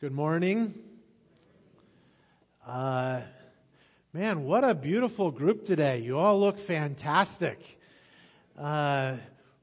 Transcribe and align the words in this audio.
Good 0.00 0.12
morning. 0.12 0.74
Uh, 2.66 3.20
man, 4.12 4.42
what 4.42 4.64
a 4.64 4.74
beautiful 4.74 5.30
group 5.30 5.64
today. 5.64 6.00
You 6.00 6.18
all 6.18 6.40
look 6.40 6.58
fantastic. 6.58 7.78
Uh, 8.58 9.18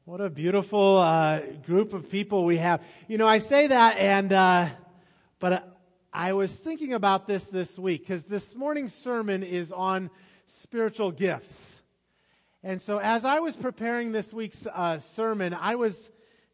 what 0.05 0.21
a 0.21 0.29
beautiful 0.29 0.97
uh, 0.97 1.41
group 1.65 1.93
of 1.93 2.09
people 2.09 2.45
we 2.45 2.57
have. 2.57 2.81
You 3.09 3.17
know, 3.17 3.27
I 3.27 3.39
say 3.39 3.67
that, 3.67 3.97
and 3.97 4.31
uh, 4.31 4.69
but 5.39 5.77
I 6.13 6.31
was 6.31 6.57
thinking 6.57 6.93
about 6.93 7.27
this 7.27 7.49
this 7.49 7.77
week 7.77 8.01
because 8.01 8.23
this 8.23 8.55
morning's 8.55 8.95
sermon 8.95 9.43
is 9.43 9.73
on 9.73 10.09
spiritual 10.45 11.11
gifts. 11.11 11.81
And 12.63 12.81
so, 12.81 12.99
as 12.99 13.25
I 13.25 13.41
was 13.41 13.57
preparing 13.57 14.13
this 14.13 14.33
week's 14.33 14.65
uh, 14.65 14.97
sermon, 14.99 15.53
I 15.53 15.75
was 15.75 16.09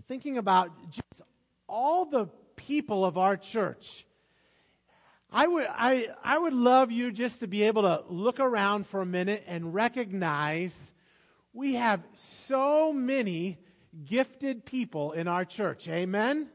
thinking 0.08 0.40
about 0.40 0.72
just 0.90 1.22
all 1.70 2.06
the 2.06 2.28
people 2.58 3.06
of 3.06 3.18
our 3.18 3.38
church. 3.38 4.06
I 5.32 5.48
would, 5.48 5.68
I, 5.70 6.10
I 6.24 6.38
would 6.38 6.54
love 6.54 6.92
you 6.92 7.12
just 7.12 7.40
to 7.40 7.48
be 7.48 7.64
able 7.64 7.84
to 7.84 8.04
look 8.10 8.40
around 8.40 8.88
for 8.88 9.02
a 9.02 9.06
minute 9.06 9.44
and 9.48 9.74
recognize 9.74 10.94
we 11.54 11.76
have 11.76 12.02
so 12.14 12.94
many 12.94 13.58
gifted 14.06 14.66
people 14.66 15.14
in 15.14 15.28
our 15.28 15.44
church. 15.44 15.88
Amen? 15.88 16.50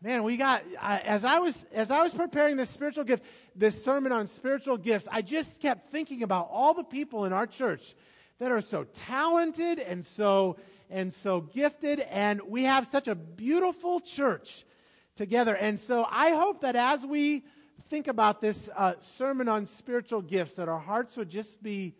Man, 0.00 0.24
we 0.24 0.36
got, 0.36 0.62
as 0.80 1.24
I 1.24 1.38
was, 1.38 1.64
as 1.72 1.90
I 1.90 2.02
was 2.02 2.12
preparing 2.12 2.56
this 2.56 2.70
spiritual 2.70 3.04
gift, 3.04 3.24
this 3.54 3.84
sermon 3.84 4.10
on 4.10 4.26
spiritual 4.26 4.76
gifts, 4.76 5.06
I 5.10 5.22
just 5.22 5.60
kept 5.60 5.90
thinking 5.90 6.22
about 6.22 6.48
all 6.50 6.74
the 6.74 6.82
people 6.82 7.24
in 7.24 7.32
our 7.32 7.46
church 7.46 7.94
that 8.38 8.50
are 8.50 8.60
so 8.60 8.84
talented 8.84 9.78
and 9.78 10.04
so, 10.04 10.56
and 10.90 11.14
so 11.14 11.42
gifted, 11.42 12.00
and 12.00 12.40
we 12.48 12.64
have 12.64 12.88
such 12.88 13.06
a 13.06 13.14
beautiful 13.14 14.00
church 14.00 14.64
together. 15.16 15.54
And 15.54 15.78
so 15.78 16.06
I 16.08 16.30
hope 16.30 16.62
that 16.62 16.76
as 16.76 17.04
we 17.04 17.44
think 17.88 18.08
about 18.08 18.40
this 18.40 18.68
uh, 18.74 18.94
sermon 19.00 19.48
on 19.48 19.66
spiritual 19.66 20.22
gifts, 20.22 20.56
that 20.56 20.68
our 20.68 20.78
hearts 20.78 21.16
would 21.16 21.28
just 21.28 21.62
be 21.62 21.94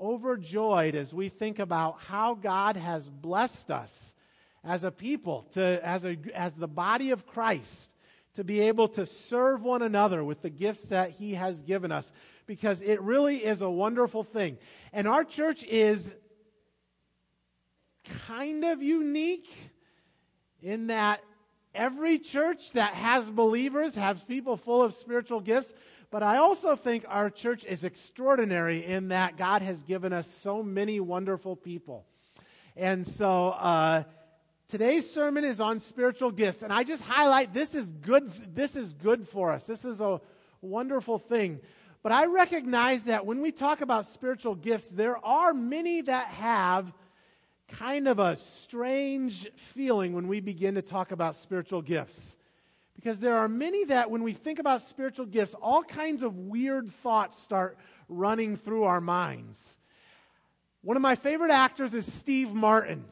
overjoyed 0.00 0.94
as 0.94 1.12
we 1.12 1.28
think 1.28 1.58
about 1.58 2.00
how 2.00 2.34
God 2.34 2.76
has 2.76 3.08
blessed 3.08 3.70
us 3.70 4.14
as 4.64 4.84
a 4.84 4.90
people, 4.90 5.46
to, 5.52 5.80
as, 5.86 6.04
a, 6.04 6.16
as 6.34 6.54
the 6.54 6.68
body 6.68 7.10
of 7.10 7.26
Christ, 7.26 7.90
to 8.34 8.44
be 8.44 8.60
able 8.60 8.88
to 8.88 9.06
serve 9.06 9.62
one 9.62 9.82
another 9.82 10.22
with 10.22 10.42
the 10.42 10.50
gifts 10.50 10.88
that 10.88 11.10
He 11.10 11.34
has 11.34 11.62
given 11.62 11.92
us, 11.92 12.12
because 12.46 12.82
it 12.82 13.00
really 13.00 13.44
is 13.44 13.60
a 13.62 13.70
wonderful 13.70 14.22
thing. 14.24 14.58
And 14.92 15.06
our 15.06 15.24
church 15.24 15.64
is 15.64 16.14
kind 18.26 18.64
of 18.64 18.82
unique 18.82 19.50
in 20.62 20.88
that 20.88 21.22
every 21.74 22.18
church 22.18 22.72
that 22.72 22.94
has 22.94 23.30
believers 23.30 23.94
has 23.94 24.22
people 24.22 24.56
full 24.56 24.82
of 24.82 24.94
spiritual 24.94 25.40
gifts. 25.40 25.74
But 26.10 26.22
I 26.22 26.38
also 26.38 26.74
think 26.74 27.04
our 27.08 27.30
church 27.30 27.64
is 27.64 27.84
extraordinary 27.84 28.84
in 28.84 29.08
that 29.08 29.36
God 29.36 29.62
has 29.62 29.82
given 29.82 30.12
us 30.12 30.26
so 30.26 30.62
many 30.62 30.98
wonderful 30.98 31.54
people. 31.54 32.04
And 32.76 33.06
so 33.06 33.50
uh, 33.50 34.04
today's 34.66 35.08
sermon 35.08 35.44
is 35.44 35.60
on 35.60 35.78
spiritual 35.78 36.32
gifts. 36.32 36.62
And 36.62 36.72
I 36.72 36.82
just 36.82 37.04
highlight 37.04 37.52
this 37.52 37.74
is 37.74 37.90
good, 37.90 38.28
this 38.54 38.74
is 38.74 38.92
good 38.92 39.28
for 39.28 39.52
us. 39.52 39.66
This 39.66 39.84
is 39.84 40.00
a 40.00 40.20
wonderful 40.60 41.18
thing. 41.18 41.60
But 42.02 42.12
I 42.12 42.26
recognize 42.26 43.04
that 43.04 43.26
when 43.26 43.40
we 43.40 43.52
talk 43.52 43.80
about 43.80 44.06
spiritual 44.06 44.54
gifts, 44.54 44.90
there 44.90 45.24
are 45.24 45.52
many 45.52 46.00
that 46.00 46.28
have 46.28 46.92
kind 47.70 48.08
of 48.08 48.18
a 48.18 48.36
strange 48.36 49.48
feeling 49.56 50.12
when 50.12 50.28
we 50.28 50.40
begin 50.40 50.74
to 50.74 50.82
talk 50.82 51.12
about 51.12 51.36
spiritual 51.36 51.82
gifts. 51.82 52.36
Because 52.96 53.20
there 53.20 53.38
are 53.38 53.48
many 53.48 53.84
that, 53.84 54.10
when 54.10 54.22
we 54.22 54.32
think 54.32 54.58
about 54.58 54.82
spiritual 54.82 55.24
gifts, 55.26 55.54
all 55.54 55.82
kinds 55.82 56.22
of 56.22 56.36
weird 56.36 56.90
thoughts 56.90 57.40
start 57.40 57.78
running 58.08 58.56
through 58.56 58.84
our 58.84 59.00
minds. 59.00 59.78
One 60.82 60.96
of 60.96 61.02
my 61.02 61.14
favorite 61.14 61.50
actors 61.50 61.94
is 61.94 62.10
Steve 62.10 62.52
Martin. 62.52 63.04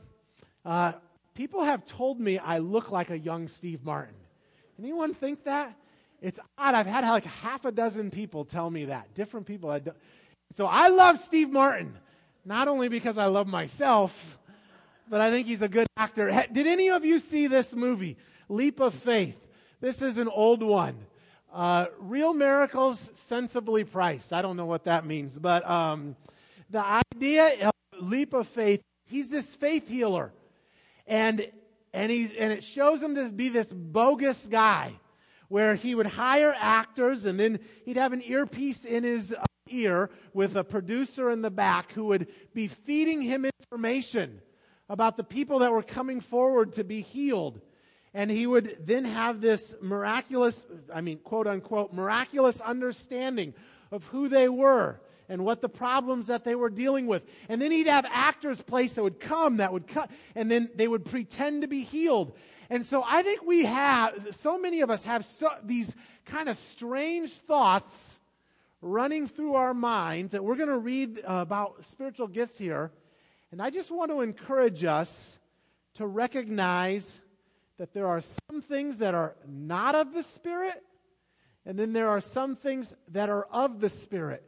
Uh, 0.65 0.93
people 1.35 1.65
have 1.65 1.87
told 1.87 2.21
me 2.21 2.39
I 2.39 2.59
look 2.59 2.91
like 2.91 3.11
a 3.11 3.19
young 3.19 3.49
Steve 3.49 3.85
Martin. 3.85 4.15
Anyone 4.79 5.15
think 5.15 5.45
that? 5.45 5.75
It's 6.21 6.41
odd. 6.59 6.75
I've 6.75 6.87
had 6.87 7.09
like 7.09 7.25
half 7.25 7.65
a 7.65 7.73
dozen 7.73 8.11
people 8.11 8.45
tell 8.45 8.71
me 8.71 8.87
that. 8.87 9.15
Different 9.15 9.47
people. 9.47 9.71
I 9.71 9.81
so 10.53 10.67
I 10.67 10.89
love 10.89 11.23
Steve 11.23 11.51
Martin, 11.51 11.97
not 12.45 12.69
only 12.69 12.89
because 12.89 13.19
I 13.19 13.27
love 13.27 13.47
myself, 13.47 14.39
but 15.11 15.21
I 15.21 15.31
think 15.31 15.47
he's 15.47 15.63
a 15.63 15.69
good 15.69 15.87
actor. 15.97 16.31
Did 16.53 16.67
any 16.67 16.91
of 16.91 17.05
you 17.05 17.19
see 17.19 17.47
this 17.47 17.75
movie, 17.75 18.17
Leap 18.49 18.81
of 18.81 18.95
Faith? 18.95 19.39
This 19.81 20.03
is 20.03 20.19
an 20.19 20.29
old 20.29 20.63
one. 20.63 20.97
Uh, 21.53 21.87
real 21.99 22.35
miracles 22.35 23.11
sensibly 23.15 23.85
priced. 23.85 24.33
I 24.33 24.43
don't 24.43 24.57
know 24.57 24.67
what 24.67 24.85
that 24.85 25.07
means, 25.07 25.39
but 25.39 25.69
um, 25.69 26.17
the 26.69 27.01
idea 27.15 27.69
of 27.69 27.73
leap 28.01 28.35
of 28.35 28.47
faith, 28.47 28.83
he's 29.09 29.31
this 29.31 29.55
faith 29.55 29.89
healer. 29.89 30.33
And, 31.07 31.51
and, 31.93 32.11
he, 32.11 32.37
and 32.39 32.53
it 32.53 32.63
shows 32.63 33.03
him 33.03 33.15
to 33.15 33.31
be 33.31 33.49
this 33.49 33.73
bogus 33.73 34.47
guy 34.47 34.93
where 35.49 35.75
he 35.75 35.95
would 35.95 36.07
hire 36.07 36.55
actors 36.59 37.25
and 37.25 37.41
then 37.41 37.61
he'd 37.87 37.97
have 37.97 38.13
an 38.13 38.23
earpiece 38.27 38.85
in 38.85 39.05
his 39.05 39.33
uh, 39.33 39.45
ear 39.71 40.11
with 40.35 40.57
a 40.57 40.65
producer 40.65 41.31
in 41.31 41.41
the 41.41 41.51
back 41.51 41.93
who 41.93 42.05
would 42.05 42.29
be 42.53 42.69
feeding 42.69 43.23
him 43.23 43.47
information 43.61 44.43
about 44.89 45.17
the 45.17 45.25
people 45.25 45.61
that 45.61 45.73
were 45.73 45.83
coming 45.83 46.21
forward 46.21 46.73
to 46.75 46.85
be 46.85 47.01
healed. 47.01 47.61
And 48.15 48.31
he 48.31 48.47
would 48.47 48.79
then 48.85 49.05
have 49.05 49.41
this 49.41 49.75
miraculous, 49.81 50.67
I 50.93 51.03
mean, 51.03 51.19
quote 51.19 51.47
unquote, 51.47 51.93
miraculous 51.93 52.61
understanding 52.61 53.55
of 53.91 54.05
who 54.07 54.29
they 54.29 54.49
were 54.49 55.01
and 55.29 55.45
what 55.45 55.61
the 55.61 55.69
problems 55.69 56.29
that 56.29 56.45
they 56.45 56.55
were 56.55 56.71
dealing 56.71 57.07
with. 57.07 57.23
And 57.49 57.61
then 57.61 57.71
he'd 57.71 57.87
have 57.87 58.07
actors 58.11 58.63
place 58.63 58.95
that 58.95 59.03
would 59.03 59.21
come 59.21 59.59
that 59.59 59.73
would 59.73 59.87
cut, 59.87 60.11
and 60.35 60.51
then 60.51 60.71
they 60.75 60.89
would 60.89 61.05
pretend 61.05 61.63
to 61.63 61.69
be 61.69 61.83
healed. 61.83 62.33
And 62.71 62.85
so 62.85 63.05
I 63.07 63.23
think 63.23 63.43
we 63.43 63.65
have, 63.65 64.35
so 64.35 64.59
many 64.59 64.81
of 64.81 64.91
us 64.91 65.05
have 65.05 65.25
so, 65.25 65.51
these 65.63 65.95
kind 66.25 66.49
of 66.49 66.57
strange 66.57 67.31
thoughts 67.33 68.19
running 68.81 69.27
through 69.27 69.55
our 69.55 69.75
minds 69.75 70.33
that 70.33 70.45
we're 70.45 70.57
going 70.57 70.69
to 70.69 70.79
read 70.79 71.19
uh, 71.19 71.23
about 71.43 71.85
spiritual 71.85 72.29
gifts 72.29 72.59
here. 72.59 72.91
And 73.51 73.63
I 73.63 73.71
just 73.71 73.91
want 73.91 74.11
to 74.11 74.21
encourage 74.21 74.85
us 74.85 75.39
to 75.95 76.07
recognize 76.07 77.21
that 77.79 77.95
there 77.95 78.07
are 78.07 78.21
some 78.21 78.61
things 78.61 78.99
that 78.99 79.15
are 79.15 79.37
not 79.47 79.95
of 79.95 80.13
the 80.13 80.23
Spirit, 80.23 80.83
and 81.65 81.79
then 81.79 81.93
there 81.93 82.09
are 82.09 82.21
some 82.21 82.57
things 82.57 82.95
that 83.09 83.29
are 83.29 83.47
of 83.51 83.81
the 83.81 83.89
Spirit. 83.89 84.45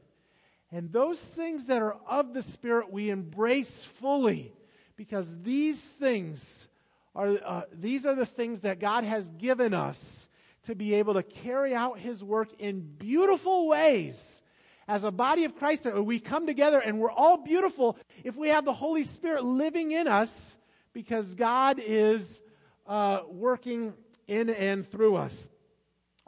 And 0.72 0.92
those 0.92 1.20
things 1.22 1.66
that 1.66 1.82
are 1.82 1.96
of 2.06 2.34
the 2.34 2.42
Spirit 2.42 2.92
we 2.92 3.10
embrace 3.10 3.82
fully 3.84 4.52
because 4.96 5.42
these 5.42 5.94
things 5.94 6.68
are, 7.14 7.38
uh, 7.44 7.62
these 7.72 8.06
are 8.06 8.14
the 8.14 8.26
things 8.26 8.60
that 8.60 8.78
God 8.78 9.04
has 9.04 9.30
given 9.30 9.74
us 9.74 10.28
to 10.64 10.74
be 10.74 10.94
able 10.94 11.14
to 11.14 11.22
carry 11.22 11.74
out 11.74 11.98
His 11.98 12.22
work 12.22 12.52
in 12.58 12.80
beautiful 12.98 13.66
ways 13.66 14.42
as 14.90 15.04
a 15.04 15.12
body 15.12 15.44
of 15.44 15.54
Christ, 15.54 15.86
we 15.86 16.18
come 16.18 16.48
together 16.48 16.80
and 16.80 16.98
we're 16.98 17.12
all 17.12 17.36
beautiful 17.36 17.96
if 18.24 18.34
we 18.34 18.48
have 18.48 18.64
the 18.64 18.72
Holy 18.72 19.04
Spirit 19.04 19.44
living 19.44 19.92
in 19.92 20.08
us 20.08 20.56
because 20.92 21.36
God 21.36 21.78
is 21.78 22.42
uh, 22.88 23.20
working 23.28 23.94
in 24.26 24.50
and 24.50 24.84
through 24.84 25.14
us. 25.14 25.48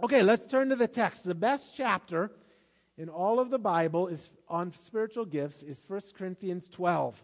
Okay, 0.01 0.23
let's 0.23 0.47
turn 0.47 0.69
to 0.69 0.77
the 0.77 0.87
text. 0.87 1.25
The 1.25 1.35
best 1.35 1.75
chapter 1.77 2.31
in 2.97 3.09
all 3.09 3.41
of 3.41 3.51
the 3.51 3.59
Bible 3.59 4.07
is 4.07 4.31
on 4.49 4.73
spiritual 4.79 5.25
gifts 5.25 5.65
is 5.65 5.85
1 5.89 6.01
Corinthians 6.17 6.69
12. 6.69 7.21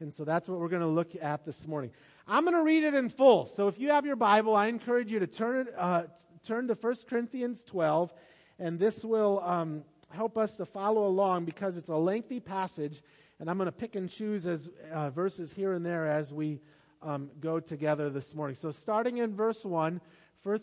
And 0.00 0.14
so 0.14 0.26
that's 0.26 0.46
what 0.46 0.60
we're 0.60 0.68
going 0.68 0.82
to 0.82 0.88
look 0.88 1.12
at 1.22 1.46
this 1.46 1.66
morning. 1.66 1.90
I'm 2.28 2.44
going 2.44 2.54
to 2.54 2.62
read 2.62 2.84
it 2.84 2.92
in 2.92 3.08
full. 3.08 3.46
So 3.46 3.66
if 3.66 3.80
you 3.80 3.88
have 3.92 4.04
your 4.04 4.16
Bible, 4.16 4.54
I 4.54 4.66
encourage 4.66 5.10
you 5.10 5.20
to 5.20 5.26
turn, 5.26 5.68
it, 5.68 5.74
uh, 5.74 6.02
turn 6.44 6.68
to 6.68 6.74
1 6.74 6.94
Corinthians 7.08 7.64
12, 7.64 8.12
and 8.58 8.78
this 8.78 9.06
will 9.06 9.40
um, 9.42 9.84
help 10.12 10.36
us 10.36 10.56
to 10.58 10.66
follow 10.66 11.06
along 11.06 11.44
because 11.44 11.76
it's 11.76 11.88
a 11.88 11.96
lengthy 11.96 12.40
passage, 12.40 13.02
and 13.40 13.50
I'm 13.50 13.56
going 13.56 13.66
to 13.66 13.72
pick 13.72 13.96
and 13.96 14.08
choose 14.08 14.46
as 14.46 14.70
uh, 14.92 15.10
verses 15.10 15.52
here 15.52 15.72
and 15.72 15.84
there 15.84 16.06
as 16.06 16.32
we 16.32 16.60
um, 17.02 17.30
go 17.40 17.58
together 17.60 18.10
this 18.10 18.34
morning. 18.34 18.54
So, 18.54 18.70
starting 18.70 19.18
in 19.18 19.34
verse 19.34 19.64
1, 19.64 20.00
1 20.42 20.60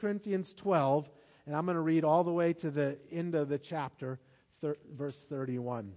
Corinthians 0.00 0.54
12, 0.54 1.10
and 1.46 1.54
I'm 1.54 1.64
going 1.66 1.76
to 1.76 1.80
read 1.80 2.04
all 2.04 2.24
the 2.24 2.32
way 2.32 2.52
to 2.54 2.70
the 2.70 2.98
end 3.10 3.34
of 3.34 3.48
the 3.48 3.58
chapter, 3.58 4.18
thir- 4.60 4.78
verse 4.96 5.24
31. 5.24 5.92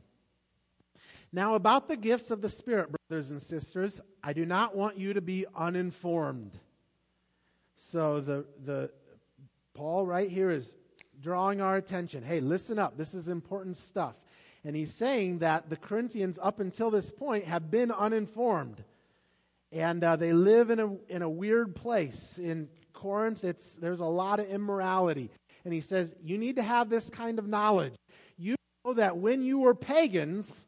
Now, 1.31 1.55
about 1.55 1.87
the 1.87 1.95
gifts 1.95 2.31
of 2.31 2.41
the 2.41 2.49
Spirit, 2.49 2.89
brothers 3.07 3.29
and 3.29 3.41
sisters, 3.41 4.01
I 4.23 4.33
do 4.33 4.45
not 4.45 4.75
want 4.75 4.97
you 4.97 5.13
to 5.13 5.21
be 5.21 5.45
uninformed. 5.55 6.57
So, 7.75 8.19
the, 8.19 8.45
the, 8.65 8.91
Paul 9.73 10.05
right 10.05 10.29
here 10.29 10.49
is 10.49 10.75
drawing 11.21 11.61
our 11.61 11.77
attention. 11.77 12.23
Hey, 12.23 12.39
listen 12.39 12.79
up. 12.79 12.97
This 12.97 13.13
is 13.13 13.27
important 13.27 13.77
stuff. 13.77 14.15
And 14.63 14.75
he's 14.75 14.93
saying 14.93 15.39
that 15.39 15.69
the 15.69 15.77
Corinthians, 15.77 16.39
up 16.41 16.59
until 16.59 16.91
this 16.91 17.11
point, 17.11 17.45
have 17.45 17.71
been 17.71 17.91
uninformed. 17.91 18.83
And 19.71 20.03
uh, 20.03 20.15
they 20.15 20.33
live 20.33 20.69
in 20.69 20.79
a, 20.79 20.95
in 21.07 21.21
a 21.21 21.29
weird 21.29 21.75
place 21.75 22.39
in 22.39 22.67
Corinth, 22.99 23.45
it's, 23.45 23.77
there's 23.77 24.01
a 24.01 24.05
lot 24.05 24.39
of 24.39 24.49
immorality. 24.49 25.31
And 25.63 25.73
he 25.73 25.79
says, 25.79 26.13
You 26.21 26.37
need 26.37 26.57
to 26.57 26.61
have 26.61 26.89
this 26.89 27.09
kind 27.09 27.39
of 27.39 27.47
knowledge. 27.47 27.93
You 28.37 28.55
know 28.83 28.93
that 28.93 29.17
when 29.17 29.41
you 29.41 29.59
were 29.59 29.73
pagans, 29.73 30.65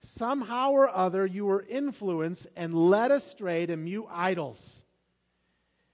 somehow 0.00 0.72
or 0.72 0.94
other 0.94 1.24
you 1.24 1.46
were 1.46 1.64
influenced 1.66 2.46
and 2.54 2.74
led 2.74 3.10
astray 3.10 3.64
to 3.66 3.76
mute 3.76 4.06
idols. 4.10 4.83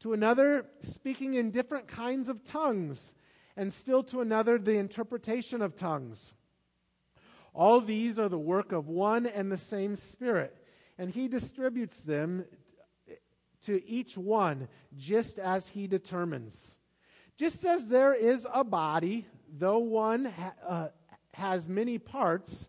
to 0.00 0.12
another, 0.12 0.66
speaking 0.80 1.34
in 1.34 1.50
different 1.50 1.88
kinds 1.88 2.28
of 2.28 2.44
tongues, 2.44 3.14
and 3.56 3.72
still 3.72 4.02
to 4.04 4.20
another, 4.20 4.58
the 4.58 4.78
interpretation 4.78 5.60
of 5.62 5.74
tongues. 5.74 6.34
All 7.52 7.80
these 7.80 8.18
are 8.18 8.28
the 8.28 8.38
work 8.38 8.70
of 8.72 8.88
one 8.88 9.26
and 9.26 9.50
the 9.50 9.56
same 9.56 9.96
Spirit, 9.96 10.56
and 10.96 11.10
He 11.10 11.26
distributes 11.26 12.00
them 12.00 12.44
to 13.62 13.84
each 13.88 14.16
one 14.16 14.68
just 14.96 15.38
as 15.38 15.68
He 15.68 15.88
determines. 15.88 16.78
Just 17.36 17.64
as 17.64 17.88
there 17.88 18.14
is 18.14 18.46
a 18.52 18.62
body, 18.62 19.26
though 19.56 19.78
one 19.78 20.26
ha- 20.26 20.54
uh, 20.66 20.88
has 21.34 21.68
many 21.68 21.98
parts, 21.98 22.68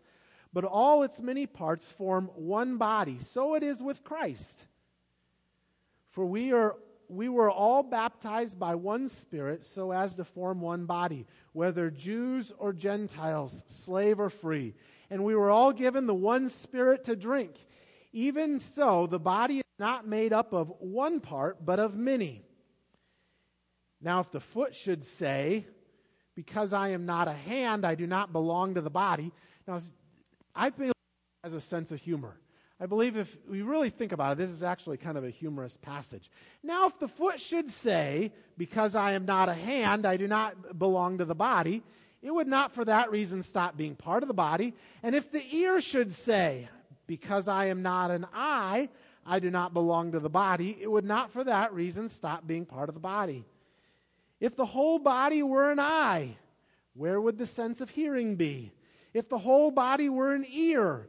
but 0.52 0.64
all 0.64 1.04
its 1.04 1.20
many 1.20 1.46
parts 1.46 1.92
form 1.92 2.30
one 2.34 2.76
body, 2.76 3.18
so 3.18 3.54
it 3.54 3.62
is 3.62 3.80
with 3.80 4.02
Christ. 4.02 4.66
For 6.10 6.26
we 6.26 6.52
are 6.52 6.76
we 7.10 7.28
were 7.28 7.50
all 7.50 7.82
baptized 7.82 8.58
by 8.58 8.74
one 8.74 9.08
Spirit 9.08 9.64
so 9.64 9.92
as 9.92 10.14
to 10.14 10.24
form 10.24 10.60
one 10.60 10.86
body, 10.86 11.26
whether 11.52 11.90
Jews 11.90 12.52
or 12.56 12.72
Gentiles, 12.72 13.64
slave 13.66 14.20
or 14.20 14.30
free. 14.30 14.74
And 15.10 15.24
we 15.24 15.34
were 15.34 15.50
all 15.50 15.72
given 15.72 16.06
the 16.06 16.14
one 16.14 16.48
Spirit 16.48 17.04
to 17.04 17.16
drink. 17.16 17.66
Even 18.12 18.60
so, 18.60 19.06
the 19.06 19.18
body 19.18 19.58
is 19.58 19.64
not 19.78 20.06
made 20.06 20.32
up 20.32 20.52
of 20.52 20.72
one 20.78 21.20
part, 21.20 21.64
but 21.64 21.80
of 21.80 21.96
many. 21.96 22.42
Now, 24.00 24.20
if 24.20 24.30
the 24.30 24.40
foot 24.40 24.74
should 24.74 25.04
say, 25.04 25.66
Because 26.36 26.72
I 26.72 26.90
am 26.90 27.06
not 27.06 27.28
a 27.28 27.32
hand, 27.32 27.84
I 27.84 27.96
do 27.96 28.06
not 28.06 28.32
belong 28.32 28.74
to 28.74 28.80
the 28.80 28.90
body. 28.90 29.32
Now, 29.66 29.78
I 30.54 30.70
believe 30.70 30.92
as 31.42 31.54
a 31.54 31.60
sense 31.60 31.90
of 31.90 32.00
humor. 32.00 32.36
I 32.82 32.86
believe 32.86 33.16
if 33.16 33.36
we 33.46 33.60
really 33.60 33.90
think 33.90 34.12
about 34.12 34.32
it, 34.32 34.38
this 34.38 34.48
is 34.48 34.62
actually 34.62 34.96
kind 34.96 35.18
of 35.18 35.24
a 35.24 35.30
humorous 35.30 35.76
passage. 35.76 36.30
Now, 36.62 36.86
if 36.86 36.98
the 36.98 37.08
foot 37.08 37.38
should 37.38 37.68
say, 37.68 38.32
Because 38.56 38.94
I 38.94 39.12
am 39.12 39.26
not 39.26 39.50
a 39.50 39.54
hand, 39.54 40.06
I 40.06 40.16
do 40.16 40.26
not 40.26 40.78
belong 40.78 41.18
to 41.18 41.26
the 41.26 41.34
body, 41.34 41.82
it 42.22 42.32
would 42.32 42.48
not 42.48 42.72
for 42.72 42.84
that 42.86 43.10
reason 43.10 43.42
stop 43.42 43.76
being 43.76 43.94
part 43.94 44.22
of 44.22 44.28
the 44.28 44.34
body. 44.34 44.74
And 45.02 45.14
if 45.14 45.30
the 45.30 45.44
ear 45.54 45.82
should 45.82 46.10
say, 46.10 46.68
Because 47.06 47.48
I 47.48 47.66
am 47.66 47.82
not 47.82 48.10
an 48.10 48.26
eye, 48.32 48.88
I 49.26 49.40
do 49.40 49.50
not 49.50 49.74
belong 49.74 50.12
to 50.12 50.20
the 50.20 50.30
body, 50.30 50.78
it 50.80 50.90
would 50.90 51.04
not 51.04 51.30
for 51.30 51.44
that 51.44 51.74
reason 51.74 52.08
stop 52.08 52.46
being 52.46 52.64
part 52.64 52.88
of 52.88 52.94
the 52.94 53.00
body. 53.00 53.44
If 54.40 54.56
the 54.56 54.64
whole 54.64 54.98
body 54.98 55.42
were 55.42 55.70
an 55.70 55.78
eye, 55.78 56.38
where 56.94 57.20
would 57.20 57.36
the 57.36 57.44
sense 57.44 57.82
of 57.82 57.90
hearing 57.90 58.36
be? 58.36 58.72
If 59.12 59.28
the 59.28 59.38
whole 59.38 59.70
body 59.70 60.08
were 60.08 60.34
an 60.34 60.46
ear, 60.50 61.08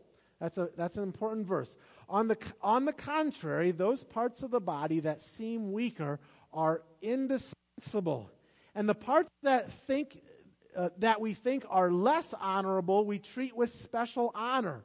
That's, 0.41 0.57
a, 0.57 0.69
that's 0.75 0.97
an 0.97 1.03
important 1.03 1.45
verse. 1.45 1.77
On 2.09 2.27
the, 2.27 2.37
on 2.63 2.85
the 2.85 2.93
contrary, 2.93 3.69
those 3.69 4.03
parts 4.03 4.41
of 4.41 4.49
the 4.49 4.59
body 4.59 4.99
that 5.01 5.21
seem 5.21 5.71
weaker 5.71 6.19
are 6.51 6.81
indispensable. 6.99 8.31
And 8.73 8.89
the 8.89 8.95
parts 8.95 9.29
that, 9.43 9.71
think, 9.71 10.19
uh, 10.75 10.89
that 10.97 11.21
we 11.21 11.35
think 11.35 11.63
are 11.69 11.91
less 11.91 12.33
honorable, 12.33 13.05
we 13.05 13.19
treat 13.19 13.55
with 13.55 13.69
special 13.69 14.31
honor. 14.33 14.81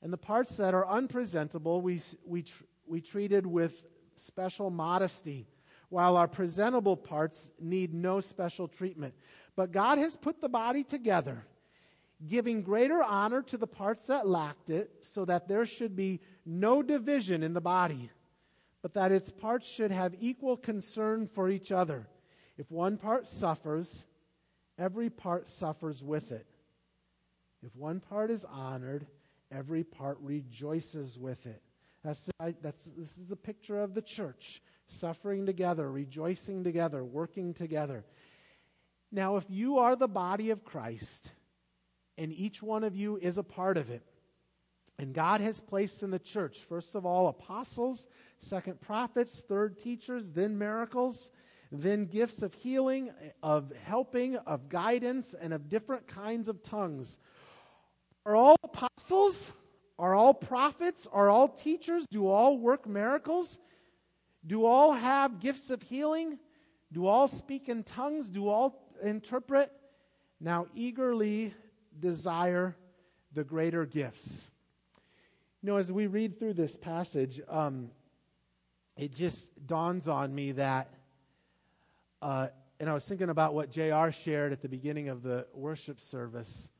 And 0.00 0.10
the 0.10 0.18
parts 0.18 0.56
that 0.56 0.72
are 0.72 0.88
unpresentable, 0.88 1.82
we, 1.82 2.00
we, 2.24 2.44
tr- 2.44 2.64
we 2.86 3.02
treated 3.02 3.46
with 3.46 3.84
special 4.16 4.70
modesty, 4.70 5.46
while 5.90 6.16
our 6.16 6.28
presentable 6.28 6.96
parts 6.96 7.50
need 7.60 7.92
no 7.92 8.18
special 8.18 8.66
treatment. 8.66 9.12
But 9.56 9.72
God 9.72 9.98
has 9.98 10.16
put 10.16 10.40
the 10.40 10.48
body 10.48 10.84
together 10.84 11.44
giving 12.26 12.62
greater 12.62 13.02
honor 13.02 13.42
to 13.42 13.56
the 13.56 13.66
parts 13.66 14.06
that 14.06 14.26
lacked 14.26 14.70
it, 14.70 14.90
so 15.00 15.24
that 15.24 15.48
there 15.48 15.66
should 15.66 15.94
be 15.94 16.20
no 16.46 16.82
division 16.82 17.42
in 17.42 17.54
the 17.54 17.60
body, 17.60 18.10
but 18.82 18.94
that 18.94 19.12
its 19.12 19.30
parts 19.30 19.66
should 19.66 19.90
have 19.90 20.14
equal 20.20 20.56
concern 20.56 21.26
for 21.26 21.48
each 21.48 21.72
other. 21.72 22.06
If 22.56 22.70
one 22.70 22.96
part 22.96 23.26
suffers, 23.26 24.06
every 24.78 25.10
part 25.10 25.48
suffers 25.48 26.02
with 26.02 26.32
it. 26.32 26.46
If 27.62 27.74
one 27.74 28.00
part 28.00 28.30
is 28.30 28.44
honored, 28.44 29.06
every 29.50 29.84
part 29.84 30.18
rejoices 30.20 31.18
with 31.18 31.46
it. 31.46 31.62
That's, 32.04 32.30
that's, 32.60 32.84
this 32.96 33.16
is 33.16 33.28
the 33.28 33.36
picture 33.36 33.80
of 33.80 33.94
the 33.94 34.02
church 34.02 34.62
suffering 34.86 35.46
together, 35.46 35.90
rejoicing 35.90 36.62
together, 36.62 37.02
working 37.02 37.54
together. 37.54 38.04
Now, 39.10 39.36
if 39.36 39.44
you 39.48 39.78
are 39.78 39.96
the 39.96 40.08
body 40.08 40.50
of 40.50 40.64
Christ, 40.64 41.32
and 42.16 42.32
each 42.32 42.62
one 42.62 42.84
of 42.84 42.96
you 42.96 43.16
is 43.16 43.38
a 43.38 43.42
part 43.42 43.76
of 43.76 43.90
it. 43.90 44.02
And 44.98 45.12
God 45.12 45.40
has 45.40 45.60
placed 45.60 46.02
in 46.02 46.10
the 46.10 46.18
church, 46.18 46.58
first 46.68 46.94
of 46.94 47.04
all, 47.04 47.26
apostles, 47.26 48.06
second, 48.38 48.80
prophets, 48.80 49.42
third, 49.48 49.78
teachers, 49.78 50.28
then 50.28 50.56
miracles, 50.56 51.32
then 51.72 52.04
gifts 52.06 52.42
of 52.42 52.54
healing, 52.54 53.10
of 53.42 53.72
helping, 53.84 54.36
of 54.36 54.68
guidance, 54.68 55.34
and 55.34 55.52
of 55.52 55.68
different 55.68 56.06
kinds 56.06 56.48
of 56.48 56.62
tongues. 56.62 57.18
Are 58.24 58.36
all 58.36 58.56
apostles? 58.62 59.52
Are 59.98 60.14
all 60.14 60.32
prophets? 60.32 61.08
Are 61.12 61.28
all 61.28 61.48
teachers? 61.48 62.06
Do 62.10 62.28
all 62.28 62.56
work 62.58 62.86
miracles? 62.86 63.58
Do 64.46 64.64
all 64.64 64.92
have 64.92 65.40
gifts 65.40 65.70
of 65.70 65.82
healing? 65.82 66.38
Do 66.92 67.06
all 67.06 67.26
speak 67.26 67.68
in 67.68 67.82
tongues? 67.82 68.28
Do 68.28 68.48
all 68.48 68.94
interpret? 69.02 69.72
Now, 70.40 70.66
eagerly 70.74 71.54
desire 71.98 72.76
the 73.32 73.44
greater 73.44 73.84
gifts. 73.84 74.50
You 75.62 75.70
know, 75.70 75.76
as 75.76 75.90
we 75.90 76.06
read 76.06 76.38
through 76.38 76.54
this 76.54 76.76
passage, 76.76 77.40
um, 77.48 77.90
it 78.96 79.12
just 79.12 79.66
dawns 79.66 80.08
on 80.08 80.34
me 80.34 80.52
that, 80.52 80.92
uh, 82.22 82.48
and 82.78 82.88
I 82.88 82.94
was 82.94 83.06
thinking 83.06 83.30
about 83.30 83.54
what 83.54 83.70
JR 83.70 84.10
shared 84.10 84.52
at 84.52 84.62
the 84.62 84.68
beginning 84.68 85.08
of 85.08 85.22
the 85.22 85.46
worship 85.52 86.00
service. 86.00 86.70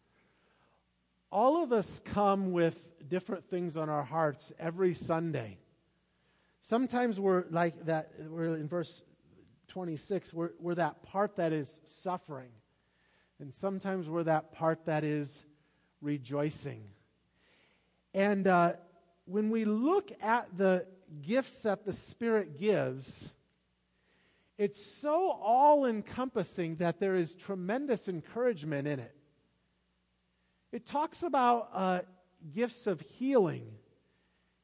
All 1.33 1.63
of 1.63 1.73
us 1.73 2.01
come 2.05 2.53
with 2.53 3.09
different 3.09 3.49
things 3.49 3.77
on 3.77 3.89
our 3.89 4.05
hearts 4.05 4.53
every 4.59 4.95
Sunday. 4.95 5.59
Sometimes 6.61 7.19
we're 7.19 7.45
like 7.51 7.87
that, 7.87 8.13
we're 8.29 8.55
in 8.55 8.69
verse 8.69 9.03
26, 9.69 10.33
we're, 10.33 10.51
we're 10.61 10.77
that 10.77 11.03
part 11.03 11.37
that 11.37 11.53
is 11.53 11.81
suffering. 11.85 12.51
And 13.41 13.53
sometimes 13.53 14.09
we're 14.09 14.25
that 14.25 14.53
part 14.53 14.87
that 14.87 15.05
is 15.05 15.45
rejoicing. 16.01 16.85
And 18.13 18.47
uh, 18.47 18.75
when 19.25 19.51
we 19.51 19.65
look 19.65 20.13
at 20.23 20.57
the 20.57 20.87
gifts 21.23 21.63
that 21.63 21.85
the 21.85 21.93
Spirit 21.93 22.59
gives, 22.59 23.35
it's 24.57 24.85
so 24.85 25.31
all 25.31 25.85
encompassing 25.85 26.77
that 26.77 27.01
there 27.01 27.17
is 27.17 27.35
tremendous 27.35 28.09
encouragement 28.09 28.87
in 28.87 29.01
it. 29.01 29.15
It 30.71 30.87
talks 30.87 31.23
about 31.23 31.71
uh, 31.73 32.01
gifts 32.53 32.87
of 32.87 33.01
healing. 33.01 33.67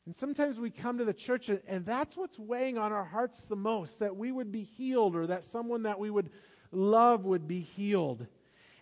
And 0.07 0.15
sometimes 0.15 0.59
we 0.59 0.71
come 0.71 0.99
to 0.99 1.05
the 1.05 1.15
church, 1.15 1.49
and 1.49 1.85
that's 1.85 2.17
what's 2.17 2.39
weighing 2.39 2.79
on 2.79 2.93
our 2.93 3.05
hearts 3.05 3.45
the 3.45 3.57
most 3.57 3.99
that 3.99 4.17
we 4.17 4.33
would 4.33 4.51
be 4.51 4.63
healed 4.63 5.15
or 5.15 5.27
that 5.27 5.45
someone 5.45 5.85
that 5.85 5.99
we 5.99 6.11
would 6.11 6.31
love 6.73 7.25
would 7.25 7.47
be 7.47 7.61
healed. 7.61 8.27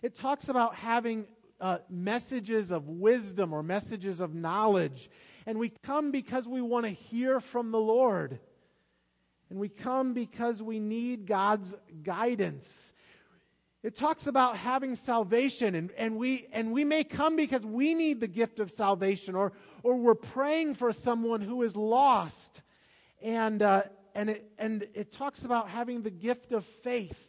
It 0.01 0.15
talks 0.15 0.49
about 0.49 0.75
having 0.75 1.27
uh, 1.59 1.79
messages 1.89 2.71
of 2.71 2.87
wisdom 2.87 3.53
or 3.53 3.61
messages 3.61 4.19
of 4.19 4.33
knowledge. 4.33 5.09
And 5.45 5.57
we 5.57 5.71
come 5.83 6.11
because 6.11 6.47
we 6.47 6.61
want 6.61 6.85
to 6.85 6.91
hear 6.91 7.39
from 7.39 7.71
the 7.71 7.79
Lord. 7.79 8.39
And 9.49 9.59
we 9.59 9.67
come 9.67 10.13
because 10.13 10.61
we 10.61 10.79
need 10.79 11.25
God's 11.25 11.75
guidance. 12.03 12.93
It 13.81 13.95
talks 13.95 14.27
about 14.27 14.57
having 14.57 14.95
salvation, 14.95 15.73
and, 15.73 15.91
and, 15.97 16.17
we, 16.17 16.47
and 16.51 16.73
we 16.73 16.83
may 16.83 17.05
come 17.05 17.37
because 17.37 17.65
we 17.65 17.93
need 17.93 18.19
the 18.19 18.27
gift 18.27 18.59
of 18.59 18.69
salvation, 18.69 19.35
or, 19.35 19.53
or 19.83 19.95
we're 19.95 20.15
praying 20.15 20.75
for 20.75 20.91
someone 20.91 21.39
who 21.39 21.63
is 21.63 21.77
lost. 21.77 22.61
And, 23.21 23.61
uh, 23.61 23.83
and, 24.13 24.31
it, 24.31 24.51
and 24.57 24.85
it 24.93 25.13
talks 25.13 25.45
about 25.45 25.69
having 25.69 26.01
the 26.01 26.11
gift 26.11 26.51
of 26.51 26.65
faith 26.65 27.28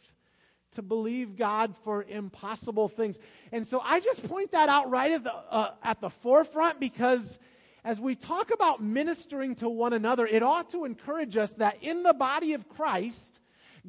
to 0.71 0.81
believe 0.81 1.35
God 1.35 1.75
for 1.83 2.03
impossible 2.03 2.87
things. 2.87 3.19
And 3.51 3.67
so 3.67 3.81
I 3.83 3.99
just 3.99 4.27
point 4.27 4.51
that 4.51 4.69
out 4.69 4.89
right 4.89 5.11
at 5.11 5.23
the, 5.23 5.33
uh, 5.33 5.71
at 5.83 6.01
the 6.01 6.09
forefront 6.09 6.79
because 6.79 7.39
as 7.83 7.99
we 7.99 8.15
talk 8.15 8.51
about 8.51 8.81
ministering 8.81 9.55
to 9.55 9.69
one 9.69 9.93
another, 9.93 10.27
it 10.27 10.43
ought 10.43 10.69
to 10.71 10.85
encourage 10.85 11.35
us 11.35 11.53
that 11.53 11.77
in 11.81 12.03
the 12.03 12.13
body 12.13 12.53
of 12.53 12.69
Christ, 12.69 13.39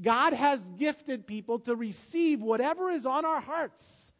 God 0.01 0.33
has 0.33 0.71
gifted 0.71 1.27
people 1.27 1.59
to 1.61 1.77
receive 1.77 2.41
whatever 2.41 2.91
is 2.91 3.05
on 3.05 3.25
our 3.25 3.41
hearts. 3.41 4.13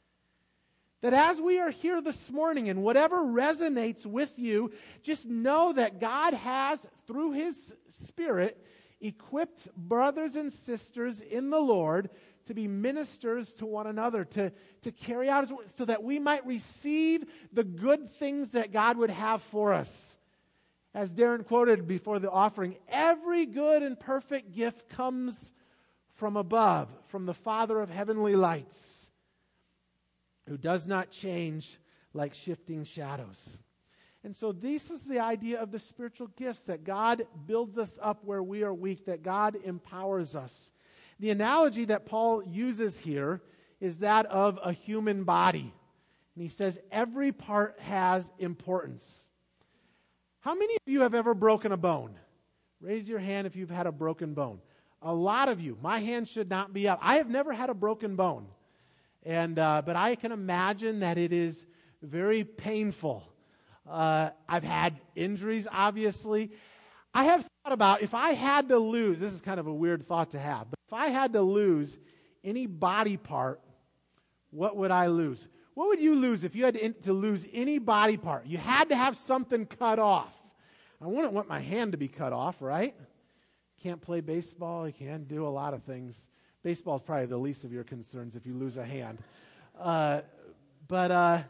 That 1.01 1.15
as 1.15 1.41
we 1.41 1.59
are 1.59 1.71
here 1.71 2.01
this 2.01 2.31
morning 2.31 2.69
and 2.69 2.83
whatever 2.83 3.17
resonates 3.17 4.07
with 4.07 4.39
you, 4.39 4.73
just 5.03 5.27
know 5.27 5.73
that 5.73 6.01
God 6.01 6.35
has, 6.35 6.87
through 7.07 7.33
His 7.33 7.75
Spirit, 7.89 8.65
equipped 9.01 9.69
brothers 9.77 10.37
and 10.37 10.53
sisters 10.53 11.21
in 11.21 11.51
the 11.51 11.59
Lord 11.59 12.09
to 12.47 12.55
be 12.55 12.67
ministers 12.69 13.55
to 13.55 13.67
one 13.67 13.87
another, 13.87 14.25
to, 14.25 14.53
to 14.83 14.93
carry 14.93 15.29
out 15.29 15.51
so 15.75 15.85
that 15.85 16.03
we 16.03 16.19
might 16.19 16.47
receive 16.47 17.25
the 17.53 17.65
good 17.65 18.09
things 18.09 18.51
that 18.51 18.73
God 18.73 18.97
would 18.97 19.11
have 19.11 19.43
for 19.43 19.73
us. 19.73 20.19
As 20.95 21.15
Darren 21.15 21.47
quoted 21.47 21.87
before 21.87 22.19
the 22.19 22.31
offering, 22.31 22.77
every 22.89 23.47
good 23.47 23.83
and 23.83 23.99
perfect 23.99 24.53
gift 24.53 24.89
comes 24.91 25.53
from 26.11 26.37
above, 26.37 26.89
from 27.09 27.25
the 27.25 27.35
Father 27.35 27.81
of 27.81 27.89
heavenly 27.89 28.37
lights, 28.37 29.09
who 30.47 30.59
does 30.59 30.87
not 30.87 31.11
change 31.11 31.79
like 32.13 32.35
shifting 32.35 32.85
shadows. 32.85 33.63
And 34.25 34.37
so, 34.37 34.53
this 34.53 34.91
is 34.91 35.09
the 35.09 35.19
idea 35.19 35.61
of 35.61 35.73
the 35.73 35.79
spiritual 35.79 36.29
gifts 36.29 36.65
that 36.65 36.85
God 36.85 37.27
builds 37.47 37.77
us 37.77 37.99
up 38.01 38.25
where 38.25 38.43
we 38.43 38.63
are 38.63 38.73
weak, 38.73 39.07
that 39.07 39.23
God 39.23 39.57
empowers 39.65 40.37
us. 40.37 40.73
The 41.23 41.31
analogy 41.31 41.85
that 41.85 42.05
Paul 42.05 42.43
uses 42.43 42.99
here 42.99 43.41
is 43.81 44.01
that 44.01 44.27
of 44.27 44.59
a 44.61 44.73
human 44.73 45.23
body. 45.23 45.73
And 46.35 46.43
he 46.43 46.49
says 46.49 46.81
every 46.91 47.31
part 47.31 47.79
has 47.79 48.29
importance. 48.41 49.31
How 50.41 50.57
many 50.57 50.75
of 50.75 50.81
you 50.85 51.03
have 51.03 51.15
ever 51.15 51.33
broken 51.33 51.71
a 51.71 51.77
bone? 51.77 52.19
Raise 52.81 53.09
your 53.09 53.21
hand 53.21 53.47
if 53.47 53.55
you've 53.55 53.71
had 53.71 53.87
a 53.87 53.93
broken 53.93 54.35
bone. 54.35 54.59
A 55.01 55.15
lot 55.15 55.49
of 55.49 55.61
you. 55.61 55.79
My 55.81 56.01
hand 56.01 56.27
should 56.27 56.51
not 56.51 56.73
be 56.73 56.89
up. 56.89 56.99
I 57.01 57.19
have 57.19 57.31
never 57.31 57.53
had 57.53 57.71
a 57.71 57.75
broken 57.75 58.17
bone. 58.17 58.49
And, 59.23 59.61
uh, 59.61 59.83
but 59.87 59.95
I 59.95 60.17
can 60.17 60.33
imagine 60.33 61.01
that 61.01 61.19
it 61.19 61.33
is 61.33 61.67
very 62.03 62.43
painful. 62.43 63.23
Uh, 63.89 64.31
I've 64.49 64.65
had 64.65 65.01
injuries, 65.15 65.69
obviously. 65.71 66.51
I 67.15 67.27
have 67.27 67.43
thought 67.63 67.73
about 67.73 68.03
if 68.03 68.13
I 68.13 68.33
had 68.33 68.71
to 68.71 68.79
lose, 68.81 69.21
this 69.21 69.33
is 69.33 69.41
kind 69.41 69.61
of 69.61 69.69
a 69.69 69.73
weird 69.73 70.05
thought 70.05 70.33
to 70.33 70.41
have, 70.41 70.69
but 70.69 70.82
if 70.93 70.99
I 70.99 71.09
had 71.09 71.33
to 71.33 71.41
lose 71.41 71.99
any 72.45 72.67
body 72.67 73.17
part, 73.17 73.63
what 74.51 74.77
would 74.77 74.91
I 74.91 75.07
lose? 75.07 75.49
What 75.73 75.89
would 75.89 76.01
you 76.01 76.15
lose 76.15 76.45
if 76.45 76.55
you 76.55 76.67
had 76.67 76.75
to, 76.75 76.93
to 76.93 77.15
lose 77.15 77.47
any 77.51 77.79
body 77.79 78.19
part? 78.19 78.45
You 78.45 78.59
had 78.59 78.91
to 78.91 78.97
have 78.97 79.17
something 79.17 79.65
cut 79.65 79.99
off. 79.99 80.37
I 81.01 81.07
wouldn't 81.07 81.33
want 81.33 81.49
my 81.49 81.61
hand 81.61 81.93
to 81.93 81.99
be 81.99 82.09
cut 82.09 82.35
off, 82.35 82.61
right? 82.61 82.95
Can't 83.83 84.03
play 84.03 84.21
baseball. 84.21 84.87
You 84.87 84.93
can't 84.93 85.27
do 85.27 85.47
a 85.47 85.49
lot 85.49 85.73
of 85.73 85.83
things. 85.83 86.29
Baseball 86.63 86.97
is 86.97 87.03
probably 87.03 87.25
the 87.25 87.39
least 87.39 87.65
of 87.65 87.73
your 87.73 87.85
concerns 87.85 88.37
if 88.37 88.45
you 88.47 88.53
lose 88.53 88.77
a 88.77 88.85
hand. 88.85 89.19
Uh, 89.81 90.21
but 90.89 91.11
uh, 91.11 91.43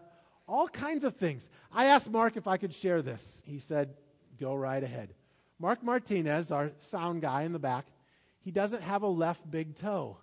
all 0.47 0.69
kinds 0.69 1.03
of 1.03 1.17
things. 1.17 1.49
I 1.73 1.87
asked 1.87 2.09
Mark 2.09 2.37
if 2.37 2.47
I 2.47 2.59
could 2.59 2.73
share 2.73 3.03
this. 3.03 3.43
He 3.45 3.59
said, 3.59 3.95
go 4.39 4.55
right 4.55 4.85
ahead. 4.85 5.15
Mark 5.59 5.83
Martinez, 5.83 6.53
our 6.53 6.71
sound 6.79 7.23
guy 7.23 7.43
in 7.43 7.53
the 7.53 7.59
back, 7.59 7.87
he 8.45 8.51
doesn't 8.51 8.83
have 8.83 9.03
a 9.03 9.09
left 9.09 9.49
big 9.51 9.75
toe. 9.75 10.19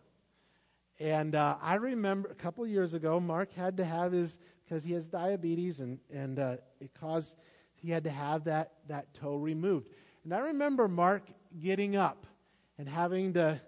And 0.99 1.33
uh, 1.33 1.55
I 1.61 1.75
remember 1.75 2.29
a 2.29 2.35
couple 2.35 2.67
years 2.67 2.93
ago, 2.93 3.19
Mark 3.19 3.53
had 3.53 3.77
to 3.77 3.85
have 3.85 4.11
his, 4.11 4.39
because 4.65 4.83
he 4.83 4.93
has 4.93 5.07
diabetes, 5.07 5.79
and, 5.79 5.99
and 6.13 6.37
uh, 6.37 6.57
it 6.81 6.91
caused, 6.99 7.35
he 7.75 7.89
had 7.89 8.03
to 8.03 8.09
have 8.09 8.43
that, 8.43 8.73
that 8.87 9.13
toe 9.13 9.37
removed. 9.37 9.87
And 10.25 10.33
I 10.33 10.39
remember 10.39 10.87
Mark 10.87 11.23
getting 11.59 11.95
up 11.95 12.27
and 12.77 12.87
having 12.87 13.33
to 13.33 13.61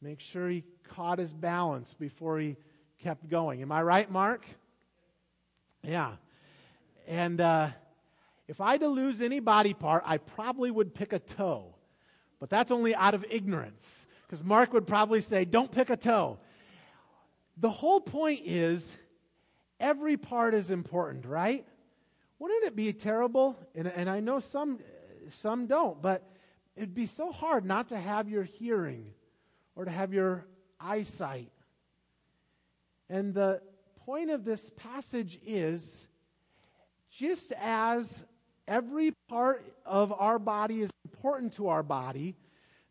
make 0.00 0.20
sure 0.20 0.48
he 0.48 0.62
caught 0.84 1.18
his 1.18 1.32
balance 1.32 1.94
before 1.94 2.38
he 2.38 2.56
kept 3.00 3.28
going. 3.28 3.62
Am 3.62 3.72
I 3.72 3.82
right, 3.82 4.10
Mark? 4.10 4.46
Yeah. 5.82 6.12
And 7.08 7.40
uh, 7.40 7.70
if 8.46 8.60
I 8.60 8.72
had 8.72 8.80
to 8.80 8.88
lose 8.88 9.20
any 9.20 9.40
body 9.40 9.74
part, 9.74 10.04
I 10.06 10.18
probably 10.18 10.70
would 10.70 10.94
pick 10.94 11.12
a 11.12 11.18
toe. 11.18 11.75
But 12.38 12.50
that's 12.50 12.70
only 12.70 12.94
out 12.94 13.14
of 13.14 13.24
ignorance, 13.30 14.06
because 14.26 14.44
Mark 14.44 14.72
would 14.72 14.86
probably 14.86 15.20
say, 15.20 15.44
don't 15.44 15.70
pick 15.70 15.90
a 15.90 15.96
toe. 15.96 16.38
The 17.56 17.70
whole 17.70 18.00
point 18.00 18.42
is 18.44 18.96
every 19.80 20.16
part 20.16 20.52
is 20.52 20.70
important, 20.70 21.24
right? 21.24 21.64
Wouldn't 22.38 22.64
it 22.64 22.76
be 22.76 22.92
terrible? 22.92 23.56
And, 23.74 23.86
and 23.88 24.10
I 24.10 24.20
know 24.20 24.38
some, 24.40 24.78
some 25.30 25.66
don't, 25.66 26.02
but 26.02 26.28
it'd 26.76 26.94
be 26.94 27.06
so 27.06 27.32
hard 27.32 27.64
not 27.64 27.88
to 27.88 27.96
have 27.96 28.28
your 28.28 28.42
hearing 28.42 29.12
or 29.74 29.86
to 29.86 29.90
have 29.90 30.12
your 30.12 30.44
eyesight. 30.78 31.50
And 33.08 33.32
the 33.32 33.62
point 34.04 34.30
of 34.30 34.44
this 34.44 34.70
passage 34.76 35.38
is 35.46 36.06
just 37.10 37.52
as 37.52 38.24
every 38.68 39.12
part 39.28 39.64
of 39.84 40.12
our 40.12 40.38
body 40.38 40.82
is 40.82 40.90
important 41.04 41.54
to 41.54 41.68
our 41.68 41.82
body. 41.82 42.36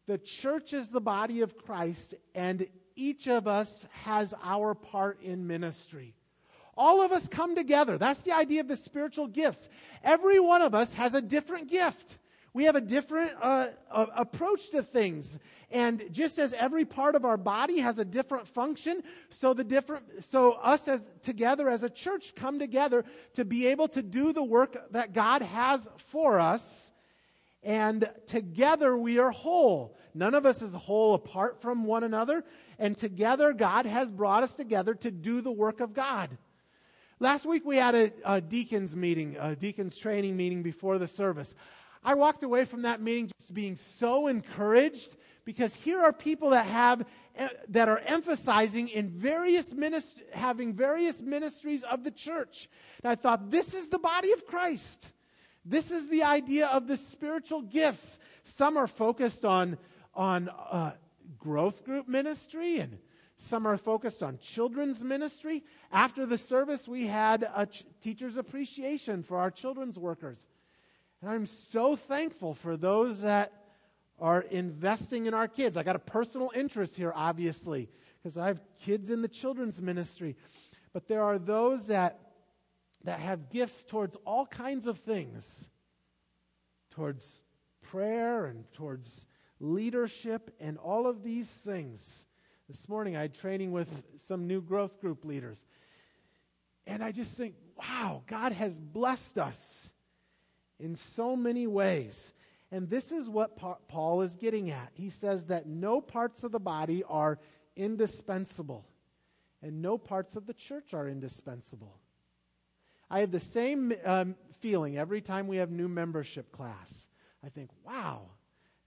The 0.08 0.18
church 0.18 0.74
is 0.74 0.90
the 0.90 1.02
body 1.02 1.42
of 1.42 1.58
Christ, 1.58 2.14
and 2.34 2.68
each 2.96 3.28
of 3.28 3.48
us 3.48 3.88
has 4.04 4.34
our 4.44 4.74
part 4.74 5.22
in 5.22 5.48
ministry. 5.48 6.14
All 6.78 7.02
of 7.02 7.12
us 7.12 7.28
come 7.28 7.56
together. 7.56 7.98
That's 7.98 8.22
the 8.22 8.34
idea 8.34 8.62
of 8.62 8.68
the 8.68 8.76
spiritual 8.76 9.28
gifts. 9.28 9.70
Every 10.04 10.40
one 10.40 10.62
of 10.62 10.76
us 10.76 10.94
has 10.96 11.14
a 11.14 11.22
different 11.22 11.70
gift. 11.70 12.18
We 12.56 12.64
have 12.64 12.78
a 12.78 12.82
different 12.82 13.34
uh, 13.42 13.68
uh, 13.92 14.06
approach 14.16 14.70
to 14.70 14.82
things. 14.82 15.38
And 15.72 16.06
just 16.10 16.40
as 16.40 16.54
every 16.54 16.86
part 16.86 17.16
of 17.16 17.26
our 17.26 17.36
body 17.36 17.82
has 17.82 18.00
a 18.00 18.06
different 18.06 18.48
function, 18.48 19.04
so 19.30 19.54
the 19.54 19.66
different 19.66 20.24
so 20.24 20.54
us 20.54 20.88
as 20.88 21.06
together 21.22 21.68
as 21.68 21.84
a 21.84 21.90
church 21.90 22.34
come 22.34 22.58
together 22.58 23.04
to 23.34 23.44
be 23.44 23.68
able 23.68 23.90
to 23.90 24.02
do 24.02 24.32
the 24.32 24.42
work 24.42 24.90
that 24.94 25.12
God 25.12 25.42
has 25.42 25.90
for 25.98 26.40
us. 26.40 26.94
And 27.62 28.10
together 28.26 28.96
we 28.96 29.20
are 29.20 29.32
whole. 29.32 29.98
None 30.14 30.34
of 30.34 30.46
us 30.46 30.62
is 30.62 30.74
whole 30.74 31.14
apart 31.14 31.62
from 31.62 31.84
one 31.84 32.06
another. 32.06 32.46
And 32.80 32.98
together 32.98 33.52
God 33.52 33.86
has 33.86 34.10
brought 34.10 34.44
us 34.44 34.56
together 34.56 34.94
to 34.96 35.12
do 35.12 35.42
the 35.42 35.52
work 35.52 35.82
of 35.82 35.94
God. 35.94 36.30
Last 37.20 37.46
week 37.46 37.66
we 37.66 37.76
had 37.76 37.96
a, 37.96 38.14
a 38.24 38.40
deacons 38.40 38.96
meeting, 38.96 39.36
a 39.38 39.58
deacons 39.58 39.98
training 39.98 40.38
meeting 40.38 40.64
before 40.64 40.98
the 41.00 41.08
service. 41.10 41.54
I 42.06 42.14
walked 42.14 42.44
away 42.44 42.66
from 42.66 42.84
that 42.84 43.02
meeting 43.02 43.32
just 43.40 43.52
being 43.52 43.76
so 43.76 44.28
encouraged 44.28 45.16
because 45.44 45.74
here 45.74 46.00
are 46.00 46.14
people 46.14 46.52
that 46.52 46.68
have 46.68 47.04
eh, 47.36 47.48
that 47.70 47.90
are 47.90 47.98
emphasizing 47.98 48.90
in 48.90 49.10
various 49.10 49.74
minist- 49.74 50.22
having 50.32 50.74
various 50.74 51.24
ministries 51.24 51.84
of 51.84 52.04
the 52.04 52.12
church. 52.12 52.70
And 53.04 53.12
I 53.12 53.16
thought 53.16 53.50
this 53.50 53.74
is 53.74 53.88
the 53.88 53.98
body 53.98 54.32
of 54.34 54.46
Christ. 54.46 55.12
This 55.66 55.90
is 55.90 56.08
the 56.08 56.24
idea 56.24 56.68
of 56.68 56.86
the 56.86 56.96
spiritual 56.96 57.64
gifts. 57.64 58.20
Some 58.44 58.78
are 58.78 58.88
focused 58.88 59.44
on 59.44 59.80
on 60.14 60.50
uh, 60.50 60.92
growth 61.40 61.84
group 61.84 62.08
ministry, 62.08 62.78
and 62.78 63.00
some 63.36 63.66
are 63.66 63.78
focused 63.78 64.22
on 64.22 64.38
children's 64.38 65.04
ministry. 65.04 65.64
After 65.92 66.28
the 66.28 66.38
service, 66.38 66.88
we 66.88 67.08
had 67.08 67.50
a 67.56 67.66
ch- 67.66 67.84
teacher's 68.00 68.38
appreciation 68.38 69.24
for 69.24 69.40
our 69.40 69.50
children's 69.50 69.98
workers. 69.98 70.46
And 71.26 71.34
I'm 71.34 71.48
so 71.48 71.96
thankful 71.96 72.54
for 72.54 72.78
those 72.78 73.22
that 73.24 73.52
are 74.20 74.42
investing 74.42 75.26
in 75.26 75.34
our 75.34 75.48
kids. 75.48 75.76
I 75.76 75.82
got 75.82 75.96
a 75.96 76.00
personal 76.00 76.52
interest 76.54 76.98
here, 76.98 77.12
obviously, 77.16 77.90
because 78.22 78.38
I 78.38 78.46
have 78.46 78.62
kids 78.84 79.10
in 79.10 79.24
the 79.24 79.28
children's 79.28 79.82
ministry. 79.82 80.36
But 80.94 81.08
there 81.08 81.24
are 81.24 81.40
those 81.40 81.88
that, 81.88 82.20
that 83.06 83.20
have 83.22 83.50
gifts 83.50 83.84
towards 83.84 84.16
all 84.24 84.46
kinds 84.46 84.86
of 84.86 85.00
things 85.00 85.72
towards 86.92 87.42
prayer 87.82 88.46
and 88.46 88.72
towards 88.74 89.26
leadership 89.60 90.54
and 90.60 90.78
all 90.78 91.08
of 91.08 91.24
these 91.24 91.50
things. 91.50 92.28
This 92.68 92.88
morning 92.88 93.18
I 93.18 93.22
had 93.22 93.34
training 93.34 93.72
with 93.72 94.04
some 94.18 94.46
new 94.46 94.62
growth 94.62 95.02
group 95.02 95.26
leaders. 95.26 95.66
And 96.86 97.04
I 97.04 97.12
just 97.12 97.36
think, 97.36 97.56
wow, 97.80 98.22
God 98.28 98.52
has 98.52 98.78
blessed 98.78 99.40
us 99.40 99.92
in 100.80 100.96
so 100.96 101.36
many 101.36 101.68
ways. 101.68 102.34
And 102.72 102.90
this 102.90 103.12
is 103.12 103.30
what 103.30 103.56
pa- 103.56 103.78
Paul 103.88 104.22
is 104.22 104.36
getting 104.36 104.72
at. 104.72 104.92
He 104.94 105.10
says 105.10 105.46
that 105.46 105.68
no 105.68 106.02
parts 106.02 106.44
of 106.44 106.52
the 106.52 106.60
body 106.60 107.04
are 107.08 107.40
indispensable, 107.76 108.86
and 109.62 109.82
no 109.82 109.98
parts 109.98 110.36
of 110.36 110.46
the 110.46 110.54
church 110.54 110.94
are 110.94 111.08
indispensable. 111.08 112.00
I 113.10 113.20
have 113.20 113.32
the 113.32 113.40
same 113.40 113.94
um, 114.04 114.36
feeling 114.60 114.98
every 114.98 115.22
time 115.22 115.48
we 115.48 115.58
have 115.58 115.72
new 115.72 115.88
membership 115.88 116.52
class. 116.52 117.08
I 117.46 117.50
think, 117.50 117.70
wow, 117.86 118.24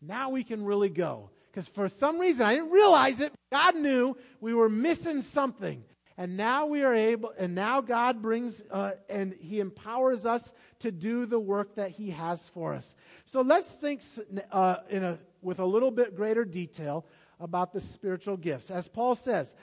now 0.02 0.30
we 0.30 0.42
can 0.42 0.64
really 0.64 0.90
go. 0.90 1.30
Because 1.50 1.68
for 1.68 1.88
some 1.88 2.18
reason, 2.18 2.44
I 2.44 2.56
didn't 2.56 2.70
realize 2.70 3.20
it. 3.20 3.32
God 3.50 3.76
knew 3.76 4.16
we 4.40 4.54
were 4.54 4.68
missing 4.68 5.22
something. 5.22 5.84
And 6.18 6.36
now 6.36 6.66
we 6.66 6.82
are 6.82 6.94
able, 6.94 7.32
and 7.38 7.54
now 7.54 7.80
God 7.80 8.20
brings 8.20 8.64
uh, 8.72 8.94
and 9.08 9.32
He 9.40 9.60
empowers 9.60 10.26
us 10.26 10.52
to 10.80 10.90
do 10.90 11.26
the 11.26 11.38
work 11.38 11.76
that 11.76 11.92
He 11.92 12.10
has 12.10 12.48
for 12.48 12.74
us. 12.74 12.96
So 13.24 13.40
let's 13.40 13.76
think 13.76 14.02
uh, 14.50 14.78
in 14.90 15.04
a, 15.04 15.18
with 15.42 15.60
a 15.60 15.64
little 15.64 15.92
bit 15.92 16.16
greater 16.16 16.44
detail 16.44 17.06
about 17.38 17.72
the 17.72 17.80
spiritual 17.80 18.36
gifts. 18.36 18.68
As 18.68 18.88
Paul 18.88 19.14
says, 19.14 19.54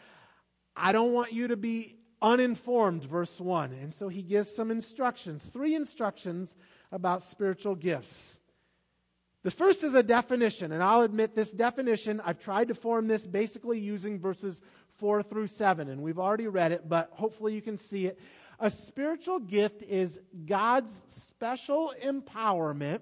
I 0.78 0.94
don't 0.94 1.12
want 1.12 1.34
you 1.34 1.50
to 1.50 1.58
be 1.58 1.98
uninformed, 2.22 3.04
verse 3.04 3.38
1. 3.38 3.74
And 3.74 3.94
so 3.94 4.08
he 4.08 4.22
gives 4.22 4.50
some 4.50 4.72
instructions, 4.72 5.46
three 5.46 5.76
instructions 5.76 6.56
about 6.90 7.22
spiritual 7.22 7.76
gifts. 7.76 8.40
The 9.46 9.52
first 9.52 9.84
is 9.84 9.94
a 9.94 10.02
definition, 10.02 10.72
and 10.72 10.82
I'll 10.82 11.04
admit 11.04 11.36
this 11.36 11.52
definition, 11.52 12.20
I've 12.25 12.40
tried 12.40 12.70
to 12.70 12.74
form 12.74 13.08
this 13.08 13.28
basically 13.28 13.80
using 13.80 14.20
verses 14.20 14.60
4 14.94 15.22
through 15.22 15.46
7, 15.46 15.88
and 15.88 16.02
we've 16.02 16.18
already 16.18 16.48
read 16.48 16.72
it, 16.72 16.90
but 16.90 17.12
hopefully 17.12 17.54
you 17.54 17.62
can 17.62 17.78
see 17.78 18.08
it. 18.08 18.20
A 18.60 18.72
spiritual 18.72 19.38
gift 19.38 19.84
is 19.84 20.20
God's 20.48 21.04
special 21.06 21.94
empowerment 22.04 23.02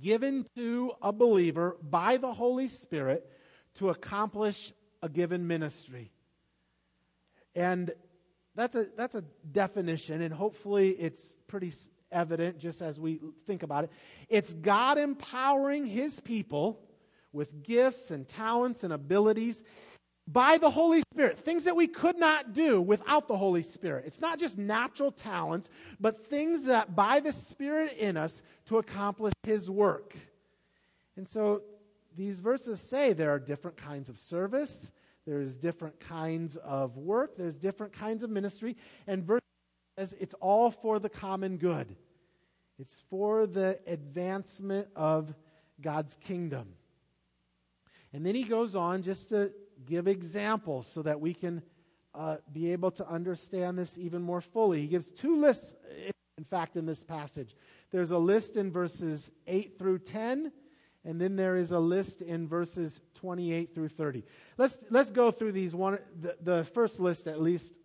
given 0.00 0.46
to 0.56 0.92
a 1.02 1.12
believer 1.12 1.76
by 1.82 2.16
the 2.16 2.32
Holy 2.32 2.66
Spirit 2.66 3.30
to 3.74 3.90
accomplish 3.90 4.72
a 5.02 5.10
given 5.10 5.46
ministry. 5.46 6.12
And 7.54 7.92
that's 8.54 8.74
a, 8.74 8.86
that's 8.96 9.16
a 9.16 9.24
definition, 9.52 10.22
and 10.22 10.32
hopefully 10.32 10.92
it's 10.92 11.36
pretty 11.46 11.72
evident 12.10 12.58
just 12.58 12.82
as 12.82 12.98
we 12.98 13.20
think 13.46 13.62
about 13.62 13.84
it. 13.84 13.90
It's 14.28 14.52
God 14.52 14.98
empowering 14.98 15.86
His 15.86 16.20
people 16.20 16.80
with 17.32 17.62
gifts 17.62 18.10
and 18.10 18.26
talents 18.26 18.84
and 18.84 18.92
abilities 18.92 19.62
by 20.28 20.58
the 20.58 20.70
Holy 20.70 21.02
Spirit, 21.12 21.38
things 21.38 21.64
that 21.64 21.76
we 21.76 21.86
could 21.86 22.18
not 22.18 22.52
do 22.52 22.80
without 22.80 23.28
the 23.28 23.36
Holy 23.36 23.62
Spirit. 23.62 24.04
It's 24.06 24.20
not 24.20 24.38
just 24.40 24.58
natural 24.58 25.12
talents, 25.12 25.70
but 26.00 26.24
things 26.24 26.64
that 26.64 26.96
by 26.96 27.20
the 27.20 27.32
Spirit 27.32 27.96
in 27.96 28.16
us 28.16 28.42
to 28.66 28.78
accomplish 28.78 29.32
His 29.44 29.70
work. 29.70 30.16
And 31.16 31.28
so 31.28 31.62
these 32.16 32.40
verses 32.40 32.80
say 32.80 33.12
there 33.12 33.30
are 33.30 33.38
different 33.38 33.76
kinds 33.76 34.08
of 34.08 34.18
service, 34.18 34.90
there's 35.26 35.56
different 35.56 36.00
kinds 36.00 36.56
of 36.56 36.96
work, 36.96 37.36
there's 37.36 37.56
different 37.56 37.92
kinds 37.92 38.22
of 38.22 38.30
ministry, 38.30 38.76
and 39.06 39.24
verse 39.24 39.40
says 39.98 40.14
it's 40.20 40.34
all 40.34 40.70
for 40.70 40.98
the 40.98 41.08
common 41.08 41.56
good. 41.56 41.96
It's 42.78 43.02
for 43.08 43.46
the 43.46 43.78
advancement 43.86 44.88
of 44.94 45.34
God's 45.80 46.16
kingdom. 46.16 46.74
And 48.12 48.24
then 48.24 48.34
he 48.34 48.44
goes 48.44 48.76
on 48.76 49.02
just 49.02 49.30
to 49.30 49.52
give 49.86 50.06
examples 50.06 50.86
so 50.86 51.02
that 51.02 51.20
we 51.20 51.32
can 51.32 51.62
uh, 52.14 52.36
be 52.52 52.72
able 52.72 52.90
to 52.92 53.08
understand 53.08 53.78
this 53.78 53.98
even 53.98 54.22
more 54.22 54.42
fully. 54.42 54.82
He 54.82 54.86
gives 54.86 55.10
two 55.10 55.40
lists, 55.40 55.74
in 56.36 56.44
fact, 56.44 56.76
in 56.76 56.84
this 56.84 57.02
passage. 57.02 57.54
There's 57.90 58.10
a 58.10 58.18
list 58.18 58.56
in 58.56 58.70
verses 58.70 59.30
8 59.46 59.78
through 59.78 60.00
10, 60.00 60.52
and 61.04 61.20
then 61.20 61.36
there 61.36 61.56
is 61.56 61.72
a 61.72 61.78
list 61.78 62.20
in 62.20 62.48
verses 62.48 63.00
28 63.14 63.74
through 63.74 63.88
30. 63.88 64.24
Let's, 64.58 64.78
let's 64.90 65.10
go 65.10 65.30
through 65.30 65.52
these 65.52 65.74
one, 65.74 65.98
the, 66.20 66.36
the 66.42 66.64
first 66.64 67.00
list 67.00 67.26
at 67.26 67.40
least 67.40 67.78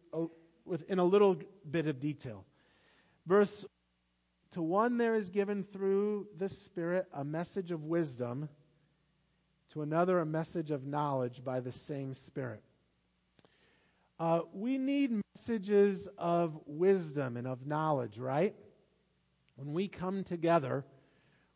with, 0.72 0.90
in 0.90 1.00
a 1.00 1.04
little 1.04 1.36
bit 1.70 1.86
of 1.86 2.00
detail. 2.00 2.46
Verse 3.28 3.66
to 4.52 4.62
one 4.62 4.98
there 4.98 5.16
is 5.16 5.30
given 5.30 5.66
through 5.66 6.28
the 6.38 6.48
Spirit 6.48 7.08
a 7.14 7.26
message 7.26 7.72
of 7.72 7.84
wisdom, 7.84 8.48
to 9.74 9.82
another 9.82 10.20
a 10.20 10.26
message 10.26 10.72
of 10.72 10.86
knowledge 10.86 11.44
by 11.44 11.60
the 11.60 11.72
same 11.72 12.14
Spirit. 12.14 12.64
Uh, 14.18 14.42
we 14.54 14.78
need 14.78 15.22
messages 15.36 16.08
of 16.18 16.58
wisdom 16.66 17.36
and 17.36 17.48
of 17.48 17.68
knowledge, 17.68 18.18
right? 18.18 18.56
When 19.56 19.74
we 19.74 19.90
come 19.90 20.24
together, 20.24 20.86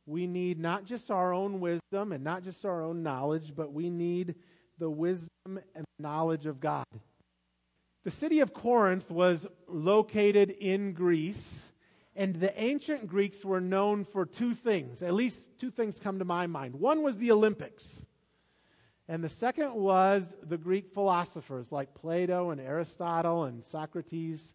we 0.05 0.27
need 0.27 0.59
not 0.59 0.83
just 0.83 1.09
our 1.09 1.33
own 1.33 1.61
wisdom 1.61 2.11
and 2.11 2.23
not 2.23 2.43
just 2.43 2.65
our 2.65 2.81
own 2.81 3.01
knowledge, 3.01 3.55
but 3.55 3.71
we 3.71 3.89
need 3.89 4.35
the 4.77 4.89
wisdom 4.89 5.59
and 5.73 5.85
knowledge 5.99 6.47
of 6.47 6.59
God. 6.59 6.85
The 8.05 8.11
city 8.11 8.39
of 8.39 8.53
Corinth 8.53 9.09
was 9.09 9.47
located 9.67 10.51
in 10.51 10.93
Greece, 10.93 11.71
and 12.15 12.35
the 12.35 12.57
ancient 12.61 13.07
Greeks 13.07 13.43
were 13.43 13.59
known 13.59 14.03
for 14.03 14.27
two 14.27 14.53
things. 14.53 15.01
At 15.01 15.15
least 15.15 15.57
two 15.57 15.71
things 15.71 15.99
come 15.99 16.19
to 16.19 16.25
my 16.25 16.45
mind. 16.45 16.75
One 16.75 17.01
was 17.01 17.17
the 17.17 17.31
Olympics, 17.31 18.05
and 19.07 19.23
the 19.23 19.27
second 19.27 19.73
was 19.73 20.35
the 20.43 20.55
Greek 20.55 20.93
philosophers 20.93 21.71
like 21.71 21.95
Plato 21.95 22.51
and 22.51 22.61
Aristotle 22.61 23.45
and 23.45 23.63
Socrates. 23.63 24.53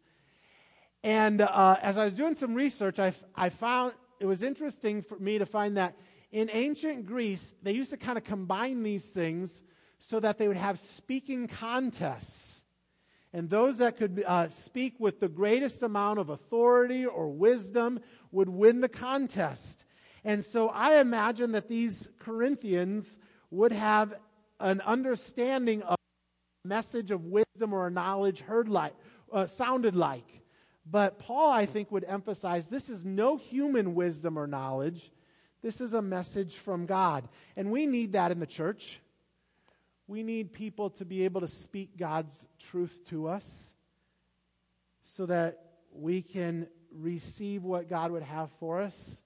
And 1.02 1.40
uh, 1.40 1.76
as 1.82 1.98
I 1.98 2.04
was 2.04 2.14
doing 2.14 2.36
some 2.36 2.54
research, 2.54 3.00
I, 3.00 3.12
I 3.34 3.48
found 3.48 3.94
it 4.20 4.26
was 4.26 4.44
interesting 4.44 5.02
for 5.02 5.18
me 5.18 5.38
to 5.38 5.46
find 5.46 5.76
that 5.76 5.96
in 6.30 6.50
ancient 6.52 7.04
Greece, 7.04 7.52
they 7.64 7.72
used 7.72 7.90
to 7.90 7.96
kind 7.96 8.16
of 8.16 8.22
combine 8.22 8.84
these 8.84 9.10
things 9.10 9.64
so 9.98 10.20
that 10.20 10.38
they 10.38 10.46
would 10.46 10.56
have 10.56 10.78
speaking 10.78 11.48
contests. 11.48 12.59
And 13.32 13.48
those 13.48 13.78
that 13.78 13.96
could 13.96 14.24
uh, 14.26 14.48
speak 14.48 14.94
with 14.98 15.20
the 15.20 15.28
greatest 15.28 15.82
amount 15.82 16.18
of 16.18 16.30
authority 16.30 17.06
or 17.06 17.28
wisdom 17.28 18.00
would 18.32 18.48
win 18.48 18.80
the 18.80 18.88
contest. 18.88 19.84
And 20.24 20.44
so 20.44 20.68
I 20.68 21.00
imagine 21.00 21.52
that 21.52 21.68
these 21.68 22.08
Corinthians 22.18 23.18
would 23.50 23.72
have 23.72 24.14
an 24.58 24.80
understanding 24.82 25.82
of 25.82 25.96
message 26.64 27.10
of 27.10 27.24
wisdom 27.24 27.72
or 27.72 27.88
knowledge 27.88 28.40
heard 28.40 28.68
like, 28.68 28.94
uh, 29.32 29.46
sounded 29.46 29.96
like. 29.96 30.42
But 30.84 31.18
Paul, 31.18 31.50
I 31.50 31.66
think, 31.66 31.92
would 31.92 32.04
emphasize 32.04 32.68
this 32.68 32.88
is 32.88 33.04
no 33.04 33.36
human 33.36 33.94
wisdom 33.94 34.38
or 34.38 34.46
knowledge. 34.46 35.10
This 35.62 35.80
is 35.80 35.94
a 35.94 36.02
message 36.02 36.56
from 36.56 36.86
God. 36.86 37.28
And 37.56 37.70
we 37.70 37.86
need 37.86 38.12
that 38.12 38.32
in 38.32 38.40
the 38.40 38.46
church. 38.46 39.00
We 40.10 40.24
need 40.24 40.52
people 40.52 40.90
to 40.90 41.04
be 41.04 41.24
able 41.24 41.40
to 41.42 41.46
speak 41.46 41.96
God's 41.96 42.44
truth 42.58 43.00
to 43.10 43.28
us 43.28 43.76
so 45.04 45.24
that 45.26 45.62
we 45.92 46.20
can 46.20 46.66
receive 46.92 47.62
what 47.62 47.88
God 47.88 48.10
would 48.10 48.24
have 48.24 48.50
for 48.58 48.80
us, 48.80 49.22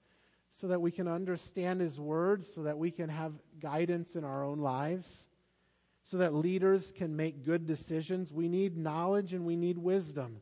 so 0.51 0.67
that 0.67 0.79
we 0.79 0.91
can 0.91 1.07
understand 1.07 1.81
His 1.81 1.99
Word, 1.99 2.43
so 2.45 2.61
that 2.61 2.77
we 2.77 2.91
can 2.91 3.09
have 3.09 3.33
guidance 3.59 4.15
in 4.15 4.23
our 4.23 4.43
own 4.43 4.59
lives, 4.59 5.27
so 6.03 6.17
that 6.17 6.35
leaders 6.35 6.91
can 6.91 7.15
make 7.15 7.43
good 7.43 7.65
decisions. 7.65 8.31
We 8.31 8.47
need 8.47 8.77
knowledge 8.77 9.33
and 9.33 9.43
we 9.43 9.55
need 9.55 9.79
wisdom. 9.79 10.39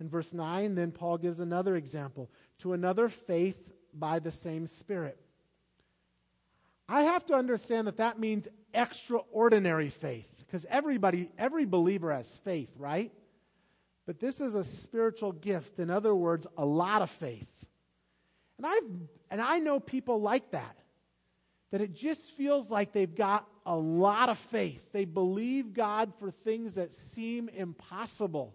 In 0.00 0.08
verse 0.08 0.32
9, 0.32 0.76
then 0.76 0.92
Paul 0.92 1.18
gives 1.18 1.40
another 1.40 1.76
example 1.76 2.30
to 2.60 2.72
another 2.72 3.10
faith 3.10 3.70
by 3.92 4.18
the 4.18 4.30
same 4.30 4.66
Spirit. 4.66 5.18
I 6.92 7.04
have 7.04 7.24
to 7.26 7.34
understand 7.34 7.86
that 7.86 7.96
that 7.96 8.18
means 8.18 8.48
extraordinary 8.74 9.88
faith 9.88 10.28
because 10.38 10.66
everybody, 10.68 11.30
every 11.38 11.64
believer 11.64 12.12
has 12.12 12.36
faith, 12.44 12.68
right? 12.76 13.10
But 14.06 14.20
this 14.20 14.42
is 14.42 14.54
a 14.54 14.62
spiritual 14.62 15.32
gift. 15.32 15.78
In 15.78 15.88
other 15.88 16.14
words, 16.14 16.46
a 16.58 16.66
lot 16.66 17.00
of 17.00 17.08
faith. 17.08 17.64
And, 18.58 18.66
I've, 18.66 18.84
and 19.30 19.40
I 19.40 19.58
know 19.58 19.80
people 19.80 20.20
like 20.20 20.50
that, 20.50 20.76
that 21.70 21.80
it 21.80 21.94
just 21.94 22.32
feels 22.32 22.70
like 22.70 22.92
they've 22.92 23.14
got 23.14 23.48
a 23.64 23.74
lot 23.74 24.28
of 24.28 24.36
faith. 24.36 24.92
They 24.92 25.06
believe 25.06 25.72
God 25.72 26.12
for 26.18 26.30
things 26.30 26.74
that 26.74 26.92
seem 26.92 27.48
impossible. 27.48 28.54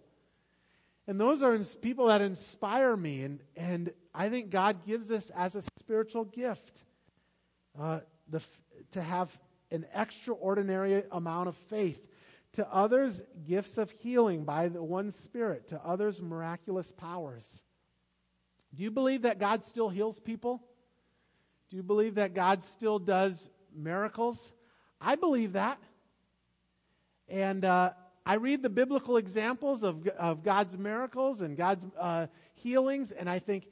And 1.08 1.20
those 1.20 1.42
are 1.42 1.58
people 1.82 2.06
that 2.08 2.22
inspire 2.22 2.96
me. 2.96 3.24
And, 3.24 3.40
and 3.56 3.94
I 4.14 4.30
think 4.30 4.52
God 4.52 4.86
gives 4.86 5.12
us 5.12 5.32
as 5.32 5.56
a 5.56 5.64
spiritual 5.64 6.26
gift 6.26 6.84
uh, 7.80 8.02
the, 8.30 8.42
to 8.92 9.02
have 9.02 9.38
an 9.72 9.86
extraordinary 9.94 11.04
amount 11.12 11.50
of 11.50 11.56
faith. 11.56 12.08
To 12.54 12.68
others, 12.74 13.22
gifts 13.46 13.78
of 13.78 13.92
healing 13.92 14.44
by 14.44 14.70
the 14.70 14.82
one 14.82 15.12
Spirit. 15.12 15.68
To 15.70 15.82
others, 15.84 16.22
miraculous 16.22 16.92
powers. 16.92 17.64
Do 18.74 18.84
you 18.84 18.92
believe 18.92 19.24
that 19.24 19.40
God 19.40 19.64
still 19.64 19.90
heals 19.90 20.20
people? 20.20 20.62
Do 21.70 21.78
you 21.78 21.84
believe 21.84 22.16
that 22.16 22.34
God 22.34 22.62
still 22.62 23.00
does 23.00 23.50
miracles? 23.76 24.54
I 25.00 25.16
believe 25.16 25.54
that. 25.54 25.80
And 27.28 27.66
uh, 27.66 27.92
I 28.26 28.36
read 28.36 28.64
the 28.64 28.70
biblical 28.70 29.18
examples 29.18 29.84
of, 29.84 30.08
of 30.18 30.44
God's 30.44 30.78
miracles 30.78 31.42
and 31.42 31.56
God's 31.56 31.86
uh, 32.00 32.28
healings, 32.54 33.12
and 33.12 33.30
I 33.30 33.40
think, 33.40 33.68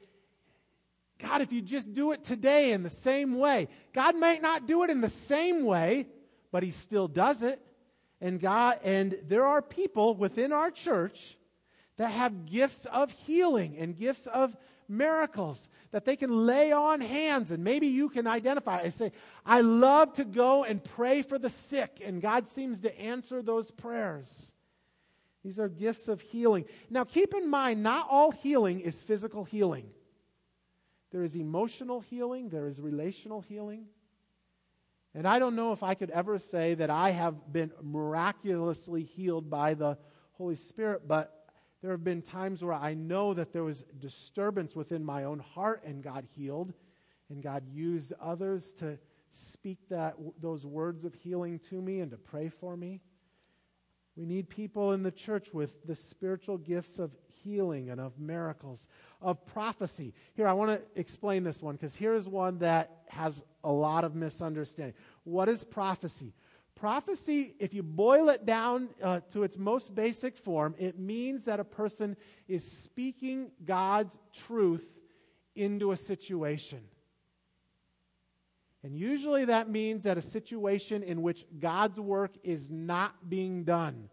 God, 1.19 1.41
if 1.41 1.51
you 1.51 1.61
just 1.61 1.93
do 1.93 2.11
it 2.11 2.23
today 2.23 2.73
in 2.73 2.83
the 2.83 2.89
same 2.89 3.37
way, 3.37 3.67
God 3.93 4.15
might 4.17 4.41
not 4.41 4.67
do 4.67 4.83
it 4.83 4.89
in 4.89 5.01
the 5.01 5.09
same 5.09 5.63
way, 5.63 6.07
but 6.51 6.63
He 6.63 6.71
still 6.71 7.07
does 7.07 7.41
it. 7.41 7.61
And 8.19 8.39
God, 8.39 8.79
and 8.83 9.17
there 9.27 9.45
are 9.45 9.61
people 9.61 10.15
within 10.15 10.51
our 10.51 10.71
church 10.71 11.37
that 11.97 12.11
have 12.11 12.45
gifts 12.45 12.85
of 12.85 13.11
healing 13.11 13.77
and 13.77 13.97
gifts 13.97 14.27
of 14.27 14.55
miracles 14.87 15.69
that 15.91 16.05
they 16.05 16.15
can 16.15 16.45
lay 16.45 16.71
on 16.71 17.01
hands 17.01 17.49
and 17.49 17.63
maybe 17.63 17.87
you 17.87 18.07
can 18.07 18.27
identify 18.27 18.81
I 18.81 18.89
say 18.89 19.11
I 19.43 19.61
love 19.61 20.13
to 20.13 20.23
go 20.23 20.63
and 20.63 20.83
pray 20.83 21.23
for 21.23 21.39
the 21.39 21.49
sick 21.49 22.03
and 22.05 22.21
God 22.21 22.47
seems 22.47 22.81
to 22.81 22.99
answer 22.99 23.41
those 23.41 23.71
prayers. 23.71 24.53
These 25.43 25.57
are 25.57 25.69
gifts 25.69 26.07
of 26.07 26.21
healing. 26.21 26.65
Now 26.91 27.03
keep 27.03 27.33
in 27.33 27.49
mind 27.49 27.81
not 27.81 28.07
all 28.11 28.29
healing 28.29 28.79
is 28.79 29.01
physical 29.01 29.43
healing 29.43 29.89
there 31.15 31.23
is 31.23 31.37
emotional 31.37 32.01
healing. 32.01 32.49
There 32.49 32.67
is 32.67 32.81
relational 32.81 33.39
healing. 33.39 33.85
And 35.13 35.25
I 35.25 35.39
don't 35.39 35.55
know 35.55 35.71
if 35.71 35.81
I 35.81 35.93
could 35.93 36.09
ever 36.09 36.37
say 36.37 36.73
that 36.73 36.89
I 36.89 37.11
have 37.11 37.53
been 37.53 37.71
miraculously 37.81 39.03
healed 39.03 39.49
by 39.49 39.75
the 39.75 39.97
Holy 40.33 40.55
Spirit 40.55 41.07
but 41.07 41.47
there 41.81 41.91
have 41.91 42.03
been 42.03 42.21
times 42.21 42.65
where 42.65 42.73
I 42.73 42.95
know 42.95 43.33
that 43.33 43.53
there 43.53 43.63
was 43.63 43.85
disturbance 43.97 44.75
within 44.75 45.05
my 45.05 45.23
own 45.23 45.39
heart 45.39 45.83
and 45.85 46.03
God 46.03 46.25
healed, 46.35 46.73
and 47.29 47.41
God 47.41 47.63
used 47.69 48.11
others 48.19 48.73
to 48.79 48.99
speak 49.29 49.87
that, 49.87 50.15
those 50.41 50.65
words 50.65 51.05
of 51.05 51.13
healing 51.13 51.59
to 51.69 51.81
me 51.81 52.01
and 52.01 52.11
to 52.11 52.17
pray 52.17 52.49
for 52.49 52.75
me. 52.75 52.99
We 54.17 54.25
need 54.25 54.49
people 54.49 54.91
in 54.91 55.01
the 55.01 55.11
church 55.11 55.53
with 55.53 55.81
the 55.87 55.95
spiritual 55.95 56.57
gifts 56.57 56.99
of 56.99 57.11
healing 57.45 57.89
and 57.89 58.01
of 58.01 58.19
miracles, 58.19 58.87
of 59.21 59.45
prophecy. 59.45 60.13
Here, 60.33 60.47
I 60.47 60.53
want 60.53 60.71
to 60.71 60.99
explain 60.99 61.43
this 61.43 61.61
one 61.61 61.75
because 61.75 61.95
here's 61.95 62.27
one 62.27 62.57
that 62.59 63.03
has 63.07 63.43
a 63.63 63.71
lot 63.71 64.03
of 64.03 64.15
misunderstanding. 64.15 64.95
What 65.23 65.47
is 65.47 65.63
prophecy? 65.63 66.33
Prophecy, 66.75 67.53
if 67.59 67.73
you 67.73 67.83
boil 67.83 68.27
it 68.29 68.45
down 68.45 68.89
uh, 69.01 69.21
to 69.31 69.43
its 69.43 69.57
most 69.57 69.95
basic 69.95 70.35
form, 70.35 70.75
it 70.77 70.99
means 70.99 71.45
that 71.45 71.61
a 71.61 71.63
person 71.63 72.17
is 72.49 72.69
speaking 72.83 73.51
God's 73.63 74.19
truth 74.33 74.85
into 75.55 75.91
a 75.91 75.95
situation. 75.95 76.81
And 78.83 78.95
usually 78.95 79.45
that 79.45 79.69
means 79.69 80.03
that 80.03 80.17
a 80.17 80.21
situation 80.21 81.01
in 81.01 81.21
which 81.21 81.45
God's 81.59 81.99
work 81.99 82.35
is 82.43 82.69
not 82.69 83.29
being 83.29 83.63
done. 83.63 84.09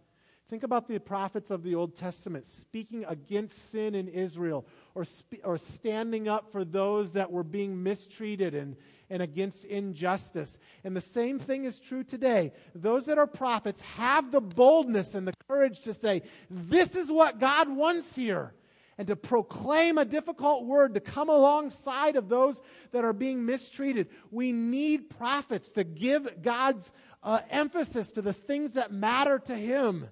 Think 0.53 0.65
about 0.65 0.87
the 0.87 0.99
prophets 0.99 1.51
of 1.51 1.63
the 1.63 1.75
Old 1.75 1.97
Testament 1.97 2.45
speaking 2.45 3.07
against 3.09 3.71
sin 3.71 3.95
in 3.95 4.07
Israel 4.07 4.67
or, 4.95 5.03
spe- 5.03 5.41
or 5.45 5.57
standing 5.57 6.29
up 6.29 6.53
for 6.53 6.63
those 6.63 7.15
that 7.15 7.33
were 7.33 7.43
being 7.43 7.83
mistreated 7.83 8.55
and, 8.55 8.77
and 9.09 9.23
against 9.23 9.65
injustice. 9.65 10.59
And 10.85 10.95
the 10.95 11.01
same 11.01 11.39
thing 11.39 11.65
is 11.65 11.81
true 11.81 12.05
today. 12.05 12.53
Those 12.75 13.07
that 13.07 13.17
are 13.17 13.27
prophets 13.27 13.81
have 13.97 14.31
the 14.31 14.43
boldness 14.43 15.15
and 15.15 15.27
the 15.27 15.33
courage 15.49 15.81
to 15.85 15.95
say, 15.95 16.21
This 16.51 16.97
is 16.97 17.11
what 17.11 17.41
God 17.41 17.71
wants 17.71 18.15
here. 18.15 18.53
And 18.99 19.07
to 19.07 19.17
proclaim 19.17 19.97
a 19.97 20.05
difficult 20.05 20.67
word, 20.67 20.93
to 20.93 21.01
come 21.01 21.31
alongside 21.31 22.15
of 22.17 22.29
those 22.29 22.61
that 22.91 23.07
are 23.07 23.15
being 23.15 23.47
mistreated. 23.47 24.09
We 24.31 24.53
need 24.53 25.09
prophets 25.09 25.73
to 25.73 25.85
give 25.85 26.43
God's 26.43 26.93
uh, 27.23 27.41
emphasis 27.49 28.13
to 28.13 28.21
the 28.21 28.35
things 28.35 28.75
that 28.75 28.93
matter 28.93 29.39
to 29.39 29.57
Him. 29.57 30.11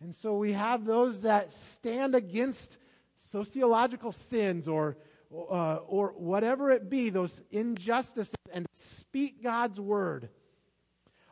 And 0.00 0.14
so 0.14 0.36
we 0.36 0.52
have 0.52 0.84
those 0.84 1.22
that 1.22 1.52
stand 1.52 2.14
against 2.14 2.78
sociological 3.16 4.12
sins 4.12 4.68
or, 4.68 4.96
uh, 5.32 5.76
or 5.86 6.14
whatever 6.16 6.70
it 6.70 6.88
be, 6.88 7.10
those 7.10 7.42
injustices, 7.50 8.36
and 8.52 8.66
speak 8.72 9.42
God's 9.42 9.80
word. 9.80 10.28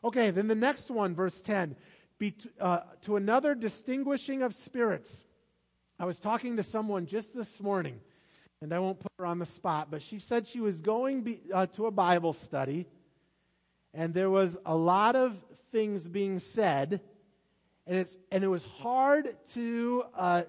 Okay, 0.02 0.30
then 0.30 0.48
the 0.48 0.54
next 0.54 0.90
one, 0.90 1.14
verse 1.14 1.40
10 1.40 1.76
be 2.18 2.30
to, 2.30 2.48
uh, 2.60 2.80
to 3.02 3.16
another 3.16 3.54
distinguishing 3.54 4.42
of 4.42 4.54
spirits. 4.54 5.24
I 5.98 6.06
was 6.06 6.18
talking 6.18 6.56
to 6.56 6.62
someone 6.62 7.06
just 7.06 7.34
this 7.34 7.60
morning, 7.60 8.00
and 8.62 8.72
I 8.72 8.78
won't 8.78 9.00
put 9.00 9.12
her 9.18 9.26
on 9.26 9.38
the 9.38 9.46
spot, 9.46 9.90
but 9.90 10.00
she 10.00 10.18
said 10.18 10.46
she 10.46 10.60
was 10.60 10.80
going 10.80 11.22
be, 11.22 11.40
uh, 11.52 11.66
to 11.66 11.86
a 11.86 11.90
Bible 11.90 12.32
study, 12.32 12.86
and 13.92 14.14
there 14.14 14.30
was 14.30 14.56
a 14.64 14.74
lot 14.74 15.14
of 15.14 15.36
things 15.72 16.08
being 16.08 16.38
said 16.38 17.02
and, 17.86 17.98
it's, 17.98 18.16
and 18.32 18.42
it 18.42 18.48
was 18.48 18.64
hard 18.64 19.36
to 19.52 20.04
uh, 20.14 20.42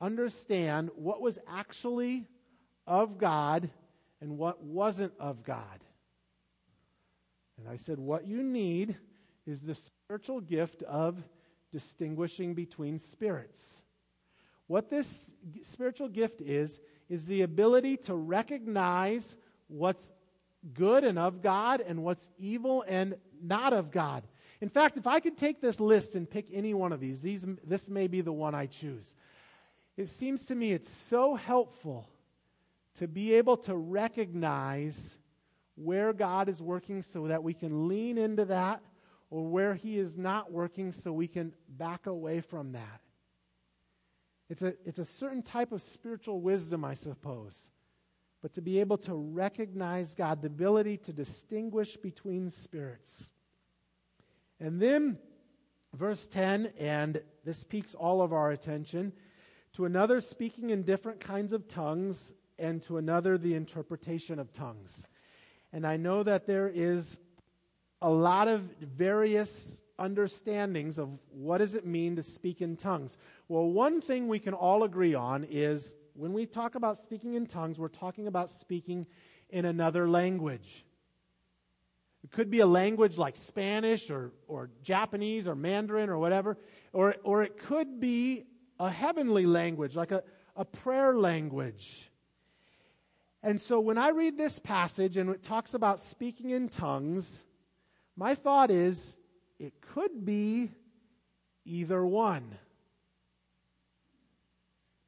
understand 0.00 0.90
what 0.94 1.20
was 1.20 1.38
actually 1.48 2.26
of 2.86 3.18
God 3.18 3.68
and 4.20 4.38
what 4.38 4.62
wasn't 4.62 5.12
of 5.18 5.44
God. 5.44 5.84
And 7.58 7.68
I 7.68 7.76
said, 7.76 7.98
What 7.98 8.26
you 8.26 8.42
need 8.42 8.96
is 9.46 9.60
the 9.60 9.74
spiritual 9.74 10.40
gift 10.40 10.82
of 10.82 11.22
distinguishing 11.70 12.54
between 12.54 12.98
spirits. 12.98 13.82
What 14.66 14.88
this 14.88 15.34
spiritual 15.62 16.08
gift 16.08 16.40
is, 16.40 16.80
is 17.08 17.26
the 17.26 17.42
ability 17.42 17.98
to 17.98 18.14
recognize 18.14 19.36
what's 19.68 20.10
good 20.72 21.04
and 21.04 21.18
of 21.18 21.42
God 21.42 21.82
and 21.82 22.02
what's 22.02 22.30
evil 22.38 22.84
and 22.88 23.16
not 23.42 23.74
of 23.74 23.90
God. 23.90 24.22
In 24.64 24.70
fact, 24.70 24.96
if 24.96 25.06
I 25.06 25.20
could 25.20 25.36
take 25.36 25.60
this 25.60 25.78
list 25.78 26.14
and 26.14 26.28
pick 26.28 26.46
any 26.50 26.72
one 26.72 26.90
of 26.90 26.98
these, 26.98 27.20
these 27.20 27.44
this 27.66 27.90
may 27.90 28.06
be 28.06 28.22
the 28.22 28.32
one 28.32 28.54
I 28.54 28.64
choose. 28.64 29.14
It 29.98 30.08
seems 30.08 30.46
to 30.46 30.54
me 30.54 30.72
it's 30.72 30.88
so 30.88 31.34
helpful 31.34 32.08
to 32.94 33.06
be 33.06 33.34
able 33.34 33.58
to 33.58 33.76
recognize 33.76 35.18
where 35.74 36.14
God 36.14 36.48
is 36.48 36.62
working 36.62 37.02
so 37.02 37.26
that 37.26 37.42
we 37.42 37.52
can 37.52 37.88
lean 37.88 38.16
into 38.16 38.46
that, 38.46 38.80
or 39.28 39.46
where 39.46 39.74
He 39.74 39.98
is 39.98 40.16
not 40.16 40.50
working 40.50 40.92
so 40.92 41.12
we 41.12 41.28
can 41.28 41.52
back 41.68 42.06
away 42.06 42.40
from 42.40 42.72
that. 42.72 43.02
It's 44.48 44.62
a, 44.62 44.74
it's 44.86 44.98
a 44.98 45.04
certain 45.04 45.42
type 45.42 45.72
of 45.72 45.82
spiritual 45.82 46.40
wisdom, 46.40 46.86
I 46.86 46.94
suppose. 46.94 47.70
But 48.40 48.54
to 48.54 48.62
be 48.62 48.80
able 48.80 48.96
to 48.98 49.12
recognize 49.12 50.14
God, 50.14 50.40
the 50.40 50.46
ability 50.46 50.96
to 50.96 51.12
distinguish 51.12 51.98
between 51.98 52.48
spirits. 52.48 53.30
And 54.64 54.80
then, 54.80 55.18
verse 55.92 56.26
10, 56.26 56.72
and 56.78 57.20
this 57.44 57.64
piques 57.64 57.94
all 57.94 58.22
of 58.22 58.32
our 58.32 58.50
attention 58.50 59.12
to 59.74 59.84
another 59.84 60.22
speaking 60.22 60.70
in 60.70 60.84
different 60.84 61.20
kinds 61.20 61.52
of 61.52 61.68
tongues, 61.68 62.32
and 62.58 62.80
to 62.84 62.96
another 62.96 63.36
the 63.36 63.52
interpretation 63.52 64.38
of 64.38 64.54
tongues. 64.54 65.06
And 65.70 65.86
I 65.86 65.98
know 65.98 66.22
that 66.22 66.46
there 66.46 66.70
is 66.72 67.20
a 68.00 68.08
lot 68.08 68.48
of 68.48 68.62
various 68.80 69.82
understandings 69.98 70.98
of 70.98 71.10
what 71.30 71.58
does 71.58 71.74
it 71.74 71.84
mean 71.84 72.16
to 72.16 72.22
speak 72.22 72.62
in 72.62 72.76
tongues. 72.76 73.18
Well, 73.48 73.68
one 73.68 74.00
thing 74.00 74.28
we 74.28 74.38
can 74.38 74.54
all 74.54 74.84
agree 74.84 75.14
on 75.14 75.44
is 75.44 75.94
when 76.14 76.32
we 76.32 76.46
talk 76.46 76.74
about 76.74 76.96
speaking 76.96 77.34
in 77.34 77.44
tongues, 77.44 77.78
we're 77.78 77.88
talking 77.88 78.28
about 78.28 78.48
speaking 78.48 79.06
in 79.50 79.66
another 79.66 80.08
language. 80.08 80.86
Could 82.34 82.50
be 82.50 82.58
a 82.58 82.66
language 82.66 83.16
like 83.16 83.36
Spanish 83.36 84.10
or, 84.10 84.32
or 84.48 84.68
Japanese 84.82 85.46
or 85.46 85.54
Mandarin 85.54 86.10
or 86.10 86.18
whatever, 86.18 86.58
or, 86.92 87.14
or 87.22 87.44
it 87.44 87.56
could 87.56 88.00
be 88.00 88.42
a 88.80 88.90
heavenly 88.90 89.46
language, 89.46 89.94
like 89.94 90.10
a, 90.10 90.24
a 90.56 90.64
prayer 90.64 91.14
language. 91.16 92.10
And 93.40 93.62
so 93.62 93.78
when 93.78 93.98
I 93.98 94.08
read 94.08 94.36
this 94.36 94.58
passage 94.58 95.16
and 95.16 95.30
it 95.30 95.44
talks 95.44 95.74
about 95.74 96.00
speaking 96.00 96.50
in 96.50 96.68
tongues, 96.68 97.44
my 98.16 98.34
thought 98.34 98.72
is 98.72 99.16
it 99.60 99.80
could 99.80 100.24
be 100.24 100.72
either 101.64 102.04
one. 102.04 102.58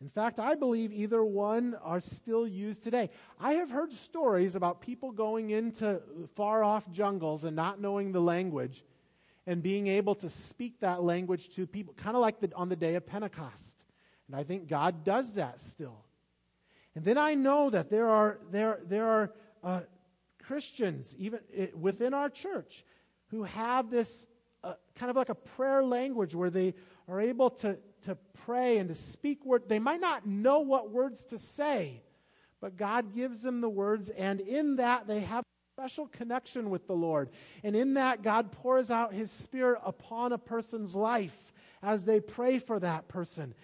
In 0.00 0.10
fact, 0.10 0.38
I 0.38 0.54
believe 0.54 0.92
either 0.92 1.24
one 1.24 1.74
are 1.82 2.00
still 2.00 2.46
used 2.46 2.84
today. 2.84 3.08
I 3.40 3.54
have 3.54 3.70
heard 3.70 3.92
stories 3.92 4.54
about 4.54 4.82
people 4.82 5.10
going 5.10 5.50
into 5.50 6.02
far 6.34 6.62
off 6.62 6.90
jungles 6.90 7.44
and 7.44 7.56
not 7.56 7.80
knowing 7.80 8.12
the 8.12 8.20
language 8.20 8.84
and 9.46 9.62
being 9.62 9.86
able 9.86 10.14
to 10.16 10.28
speak 10.28 10.80
that 10.80 11.02
language 11.02 11.48
to 11.54 11.66
people, 11.66 11.94
kind 11.94 12.14
of 12.14 12.20
like 12.20 12.40
the, 12.40 12.52
on 12.54 12.68
the 12.68 12.76
day 12.76 12.96
of 12.96 13.06
Pentecost. 13.06 13.86
And 14.26 14.36
I 14.36 14.42
think 14.42 14.68
God 14.68 15.02
does 15.02 15.34
that 15.34 15.60
still. 15.60 16.04
And 16.94 17.04
then 17.04 17.16
I 17.16 17.34
know 17.34 17.70
that 17.70 17.88
there 17.88 18.08
are, 18.08 18.38
there, 18.50 18.80
there 18.84 19.06
are 19.06 19.32
uh, 19.62 19.80
Christians, 20.42 21.14
even 21.18 21.40
within 21.74 22.12
our 22.12 22.28
church, 22.28 22.84
who 23.28 23.44
have 23.44 23.90
this 23.90 24.26
uh, 24.62 24.74
kind 24.94 25.10
of 25.10 25.16
like 25.16 25.28
a 25.28 25.34
prayer 25.34 25.82
language 25.84 26.34
where 26.34 26.50
they 26.50 26.74
are 27.08 27.20
able 27.20 27.50
to, 27.50 27.78
to 28.02 28.16
pray 28.44 28.78
and 28.78 28.88
to 28.88 28.94
speak 28.94 29.44
words. 29.44 29.64
They 29.68 29.78
might 29.78 30.00
not 30.00 30.26
know 30.26 30.60
what 30.60 30.90
words 30.90 31.24
to 31.26 31.38
say, 31.38 32.02
but 32.60 32.76
God 32.76 33.14
gives 33.14 33.42
them 33.42 33.60
the 33.60 33.68
words, 33.68 34.08
and 34.08 34.40
in 34.40 34.76
that 34.76 35.06
they 35.06 35.20
have 35.20 35.44
special 35.76 36.06
connection 36.06 36.70
with 36.70 36.86
the 36.86 36.94
Lord. 36.94 37.28
And 37.62 37.76
in 37.76 37.94
that, 37.94 38.22
God 38.22 38.50
pours 38.50 38.90
out 38.90 39.12
His 39.12 39.30
Spirit 39.30 39.80
upon 39.84 40.32
a 40.32 40.38
person's 40.38 40.94
life 40.94 41.52
as 41.82 42.06
they 42.06 42.18
pray 42.18 42.58
for 42.58 42.80
that 42.80 43.08
person. 43.08 43.54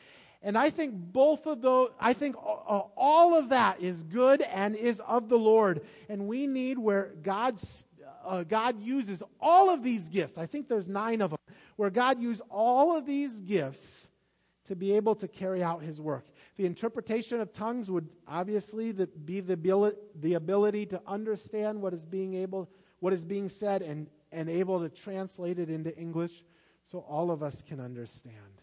And 0.43 0.59
I 0.59 0.69
think 0.69 0.93
both 0.95 1.47
of 1.47 1.63
those, 1.63 1.91
I 1.99 2.13
think 2.13 2.37
all 2.37 3.35
of 3.35 3.49
that 3.49 3.81
is 3.81 4.03
good 4.03 4.43
and 4.43 4.77
is 4.77 5.01
of 5.01 5.31
the 5.31 5.39
Lord. 5.39 5.87
And 6.11 6.27
we 6.27 6.47
need 6.47 6.79
where 6.79 7.15
God's, 7.23 7.85
uh, 8.27 8.43
God 8.43 8.83
uses 8.83 9.23
all 9.41 9.71
of 9.71 9.83
these 9.83 10.11
gifts. 10.11 10.37
I 10.37 10.45
think 10.45 10.69
there's 10.69 10.89
nine 10.89 11.23
of 11.23 11.31
them, 11.31 11.39
where 11.77 11.91
God 11.91 12.21
used 12.21 12.43
all 12.51 12.95
of 12.95 13.07
these 13.07 13.41
gifts 13.41 14.11
to 14.73 14.77
be 14.77 14.95
able 14.95 15.15
to 15.15 15.29
carry 15.29 15.63
out 15.63 15.83
his 15.83 16.01
work. 16.01 16.27
The 16.57 16.65
interpretation 16.65 17.41
of 17.41 17.53
tongues 17.53 17.91
would 17.91 18.09
obviously 18.27 18.93
be 18.93 19.41
the 19.41 19.53
ability, 20.35 20.87
to 20.87 21.01
understand 21.07 21.83
what 21.83 21.93
is 21.93 22.07
being 22.07 22.33
able, 22.35 22.71
what 23.01 23.13
is 23.13 23.27
being 23.27 23.51
said 23.51 23.83
and, 23.83 24.09
and 24.33 24.49
able 24.49 24.81
to 24.81 24.89
translate 24.89 25.59
it 25.59 25.69
into 25.69 25.95
English 25.95 26.43
so 26.85 27.01
all 27.01 27.31
of 27.31 27.43
us 27.43 27.63
can 27.63 27.81
understand. 27.81 28.63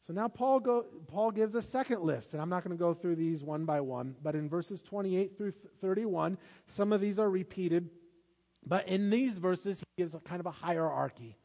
So 0.00 0.14
now 0.14 0.28
Paul, 0.28 0.60
go, 0.60 0.86
Paul 1.06 1.30
gives 1.32 1.54
a 1.54 1.62
second 1.62 2.00
list, 2.00 2.32
and 2.32 2.40
I'm 2.40 2.48
not 2.48 2.64
going 2.64 2.76
to 2.76 2.80
go 2.80 2.94
through 2.94 3.16
these 3.16 3.44
one 3.44 3.66
by 3.66 3.82
one, 3.82 4.16
but 4.22 4.34
in 4.34 4.48
verses 4.48 4.80
28 4.80 5.36
through 5.36 5.52
31, 5.82 6.38
some 6.66 6.92
of 6.94 7.00
these 7.02 7.18
are 7.18 7.28
repeated. 7.28 7.90
But 8.66 8.88
in 8.88 9.10
these 9.10 9.36
verses, 9.36 9.80
he 9.80 10.02
gives 10.02 10.14
a 10.14 10.20
kind 10.20 10.40
of 10.40 10.46
a 10.46 10.50
hierarchy. 10.50 11.36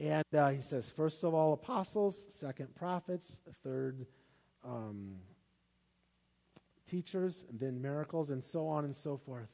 And 0.00 0.24
uh, 0.34 0.48
he 0.48 0.62
says, 0.62 0.88
first 0.88 1.24
of 1.24 1.34
all, 1.34 1.52
apostles, 1.52 2.26
second, 2.30 2.74
prophets, 2.74 3.38
third, 3.62 4.06
um, 4.64 5.16
teachers, 6.86 7.44
and 7.50 7.60
then 7.60 7.82
miracles, 7.82 8.30
and 8.30 8.42
so 8.42 8.66
on 8.66 8.86
and 8.86 8.96
so 8.96 9.18
forth. 9.18 9.50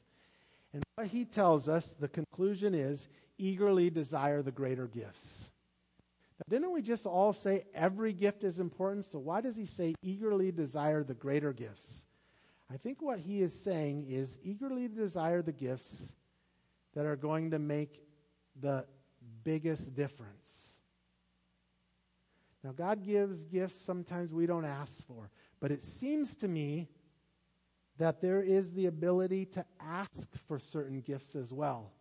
And 0.72 0.84
what 0.94 1.08
he 1.08 1.24
tells 1.24 1.68
us, 1.68 1.96
the 1.98 2.06
conclusion 2.06 2.74
is 2.74 3.08
eagerly 3.38 3.90
desire 3.90 4.40
the 4.40 4.52
greater 4.52 4.86
gifts. 4.86 5.50
Now, 6.38 6.44
didn't 6.48 6.72
we 6.72 6.80
just 6.80 7.06
all 7.06 7.32
say 7.32 7.64
every 7.74 8.12
gift 8.12 8.44
is 8.44 8.60
important? 8.60 9.04
So 9.04 9.18
why 9.18 9.40
does 9.40 9.56
he 9.56 9.66
say 9.66 9.94
eagerly 10.00 10.52
desire 10.52 11.02
the 11.02 11.14
greater 11.14 11.52
gifts? 11.52 12.06
I 12.72 12.76
think 12.76 13.02
what 13.02 13.18
he 13.18 13.42
is 13.42 13.58
saying 13.58 14.06
is 14.08 14.38
eagerly 14.44 14.86
desire 14.86 15.42
the 15.42 15.52
gifts 15.52 16.14
that 16.94 17.04
are 17.04 17.16
going 17.16 17.50
to 17.50 17.58
make 17.58 18.00
the 18.60 18.84
biggest 19.46 19.94
difference. 19.94 20.80
Now, 22.62 22.72
God 22.72 23.02
gives 23.04 23.44
gifts 23.44 23.80
sometimes 23.80 24.32
we 24.32 24.46
don't 24.46 24.64
ask 24.64 25.06
for, 25.06 25.30
but 25.60 25.70
it 25.70 25.82
seems 25.82 26.34
to 26.36 26.48
me 26.48 26.88
that 27.98 28.20
there 28.20 28.42
is 28.42 28.74
the 28.74 28.86
ability 28.86 29.46
to 29.46 29.64
ask 29.80 30.28
for 30.46 30.58
certain 30.58 31.00
gifts 31.00 31.34
as 31.34 31.52
well 31.52 31.92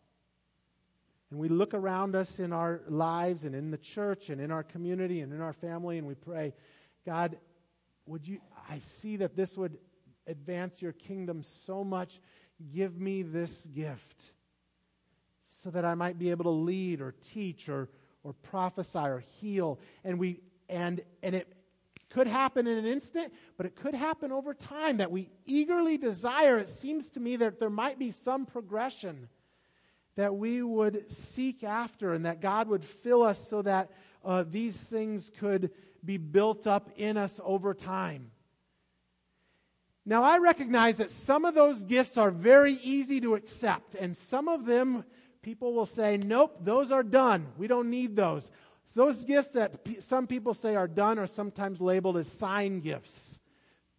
and 1.36 1.40
we 1.40 1.50
look 1.50 1.74
around 1.74 2.16
us 2.16 2.40
in 2.40 2.54
our 2.54 2.82
lives 2.88 3.46
and 3.46 3.56
in 3.56 3.72
the 3.72 3.78
church 3.78 4.30
and 4.30 4.40
in 4.40 4.52
our 4.52 4.64
community 4.64 5.22
and 5.22 5.34
in 5.34 5.42
our 5.42 5.54
family 5.54 5.98
and 5.98 6.08
we 6.08 6.16
pray, 6.16 6.54
God, 7.06 7.38
would 8.06 8.28
you, 8.28 8.40
I 8.70 8.80
see 8.80 9.18
that 9.18 9.36
this 9.36 9.58
would 9.58 9.78
advance 10.28 10.82
your 10.82 10.94
kingdom 10.94 11.44
so 11.44 11.84
much. 11.84 12.22
Give 12.74 13.00
me 13.00 13.24
this 13.24 13.66
gift 13.66 14.32
so 15.66 15.72
that 15.72 15.84
I 15.84 15.96
might 15.96 16.20
be 16.20 16.30
able 16.30 16.44
to 16.44 16.52
lead 16.52 17.02
or 17.02 17.16
teach 17.24 17.70
or, 17.70 17.90
or 18.24 18.34
prophesy 18.34 19.00
or 19.00 19.24
heal. 19.42 19.80
And 20.04 20.20
we, 20.20 20.42
and, 20.70 21.02
and 21.24 21.34
it 21.34 21.52
could 22.12 22.28
happen 22.28 22.68
in 22.68 22.78
an 22.78 22.86
instant, 22.86 23.34
but 23.58 23.66
it 23.66 23.76
could 23.76 23.96
happen 23.96 24.32
over 24.32 24.54
time 24.54 24.98
that 24.98 25.10
we 25.10 25.32
eagerly 25.48 25.98
desire. 25.98 26.60
It 26.60 26.70
seems 26.70 27.10
to 27.10 27.20
me 27.20 27.38
that 27.38 27.58
there 27.58 27.72
might 27.72 27.98
be 27.98 28.12
some 28.12 28.46
progression 28.46 29.28
that 30.14 30.36
we 30.36 30.62
would 30.62 31.12
seek 31.12 31.64
after 31.64 32.14
and 32.14 32.28
that 32.28 32.42
God 32.42 32.68
would 32.68 32.86
fill 32.86 33.24
us 33.24 33.40
so 33.40 33.64
that 33.64 33.90
uh, 34.24 34.46
these 34.48 34.78
things 34.78 35.32
could 35.36 35.72
be 36.06 36.18
built 36.18 36.68
up 36.68 36.92
in 36.96 37.18
us 37.18 37.42
over 37.44 37.74
time. 37.74 38.30
Now, 40.06 40.22
I 40.22 40.38
recognize 40.38 40.98
that 40.98 41.10
some 41.10 41.44
of 41.44 41.56
those 41.56 41.84
gifts 41.84 42.20
are 42.20 42.30
very 42.30 42.74
easy 42.84 43.20
to 43.22 43.34
accept, 43.34 43.96
and 43.96 44.16
some 44.16 44.48
of 44.48 44.68
them 44.68 45.04
people 45.46 45.74
will 45.74 45.86
say, 45.86 46.18
Nope, 46.18 46.58
those 46.62 46.92
are 46.92 47.04
done. 47.04 47.46
We 47.56 47.68
don't 47.68 47.92
need 47.92 48.16
those. 48.16 48.50
Those 48.96 49.24
gifts 49.26 49.52
that 49.52 49.86
p- 49.86 50.02
some 50.02 50.26
people 50.26 50.56
say 50.56 50.76
are 50.76 50.88
done 50.88 51.20
are 51.20 51.28
sometimes 51.28 51.80
labeled 51.80 52.18
as 52.18 52.28
sign 52.28 52.80
gifts. 52.80 53.40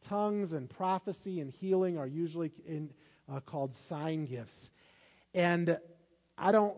Tongues 0.02 0.52
and 0.52 0.68
prophecy 0.68 1.38
and 1.40 1.50
healing 1.50 1.98
are 1.98 2.06
usually 2.06 2.50
in, 2.66 2.90
uh, 3.32 3.38
called 3.38 3.72
sign 3.72 4.24
gifts. 4.24 4.70
And 5.35 5.78
I 6.37 6.50
don't, 6.50 6.76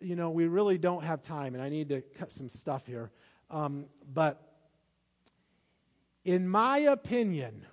you 0.00 0.16
know, 0.16 0.30
we 0.30 0.46
really 0.46 0.76
don't 0.76 1.02
have 1.02 1.22
time, 1.22 1.54
and 1.54 1.62
I 1.62 1.70
need 1.70 1.88
to 1.88 2.02
cut 2.02 2.30
some 2.30 2.50
stuff 2.50 2.86
here. 2.86 3.10
Um, 3.48 3.86
but 4.12 4.52
in 6.26 6.46
my 6.46 6.78
opinion, 6.78 7.64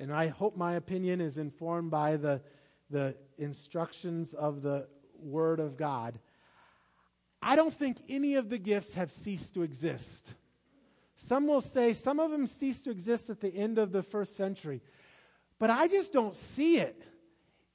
and 0.00 0.12
I 0.12 0.28
hope 0.28 0.56
my 0.56 0.74
opinion 0.74 1.20
is 1.20 1.38
informed 1.38 1.92
by 1.92 2.16
the, 2.16 2.40
the 2.90 3.14
instructions 3.38 4.34
of 4.34 4.62
the 4.62 4.88
Word 5.20 5.60
of 5.60 5.76
God, 5.76 6.18
I 7.40 7.56
don't 7.56 7.72
think 7.72 7.98
any 8.08 8.34
of 8.34 8.48
the 8.48 8.58
gifts 8.58 8.94
have 8.94 9.12
ceased 9.12 9.54
to 9.54 9.62
exist. 9.62 10.34
Some 11.14 11.46
will 11.46 11.60
say 11.60 11.92
some 11.92 12.20
of 12.20 12.30
them 12.30 12.46
ceased 12.46 12.84
to 12.84 12.90
exist 12.90 13.30
at 13.30 13.40
the 13.40 13.54
end 13.54 13.78
of 13.78 13.92
the 13.92 14.02
first 14.02 14.36
century, 14.36 14.80
but 15.58 15.70
I 15.70 15.88
just 15.88 16.12
don't 16.12 16.34
see 16.34 16.78
it. 16.78 17.02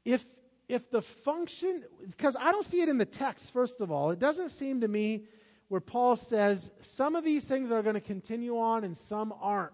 If, 0.05 0.25
if 0.67 0.89
the 0.89 1.01
function, 1.01 1.83
because 2.05 2.35
I 2.37 2.51
don't 2.51 2.65
see 2.65 2.81
it 2.81 2.89
in 2.89 2.97
the 2.97 3.05
text, 3.05 3.53
first 3.53 3.81
of 3.81 3.91
all, 3.91 4.11
it 4.11 4.19
doesn't 4.19 4.49
seem 4.49 4.81
to 4.81 4.87
me 4.87 5.25
where 5.69 5.81
Paul 5.81 6.15
says 6.15 6.71
some 6.81 7.15
of 7.15 7.23
these 7.23 7.47
things 7.47 7.71
are 7.71 7.81
going 7.81 7.95
to 7.95 8.01
continue 8.01 8.57
on 8.59 8.83
and 8.83 8.95
some 8.95 9.33
aren't. 9.41 9.73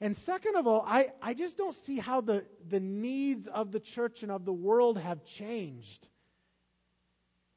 And 0.00 0.16
second 0.16 0.56
of 0.56 0.66
all, 0.66 0.84
I, 0.86 1.08
I 1.22 1.32
just 1.32 1.56
don't 1.56 1.74
see 1.74 1.96
how 1.98 2.20
the, 2.20 2.44
the 2.68 2.80
needs 2.80 3.46
of 3.46 3.72
the 3.72 3.80
church 3.80 4.22
and 4.22 4.30
of 4.30 4.44
the 4.44 4.52
world 4.52 4.98
have 4.98 5.24
changed. 5.24 6.08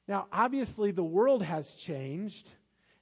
Now, 0.09 0.25
obviously, 0.33 0.89
the 0.89 1.03
world 1.03 1.43
has 1.43 1.75
changed, 1.75 2.49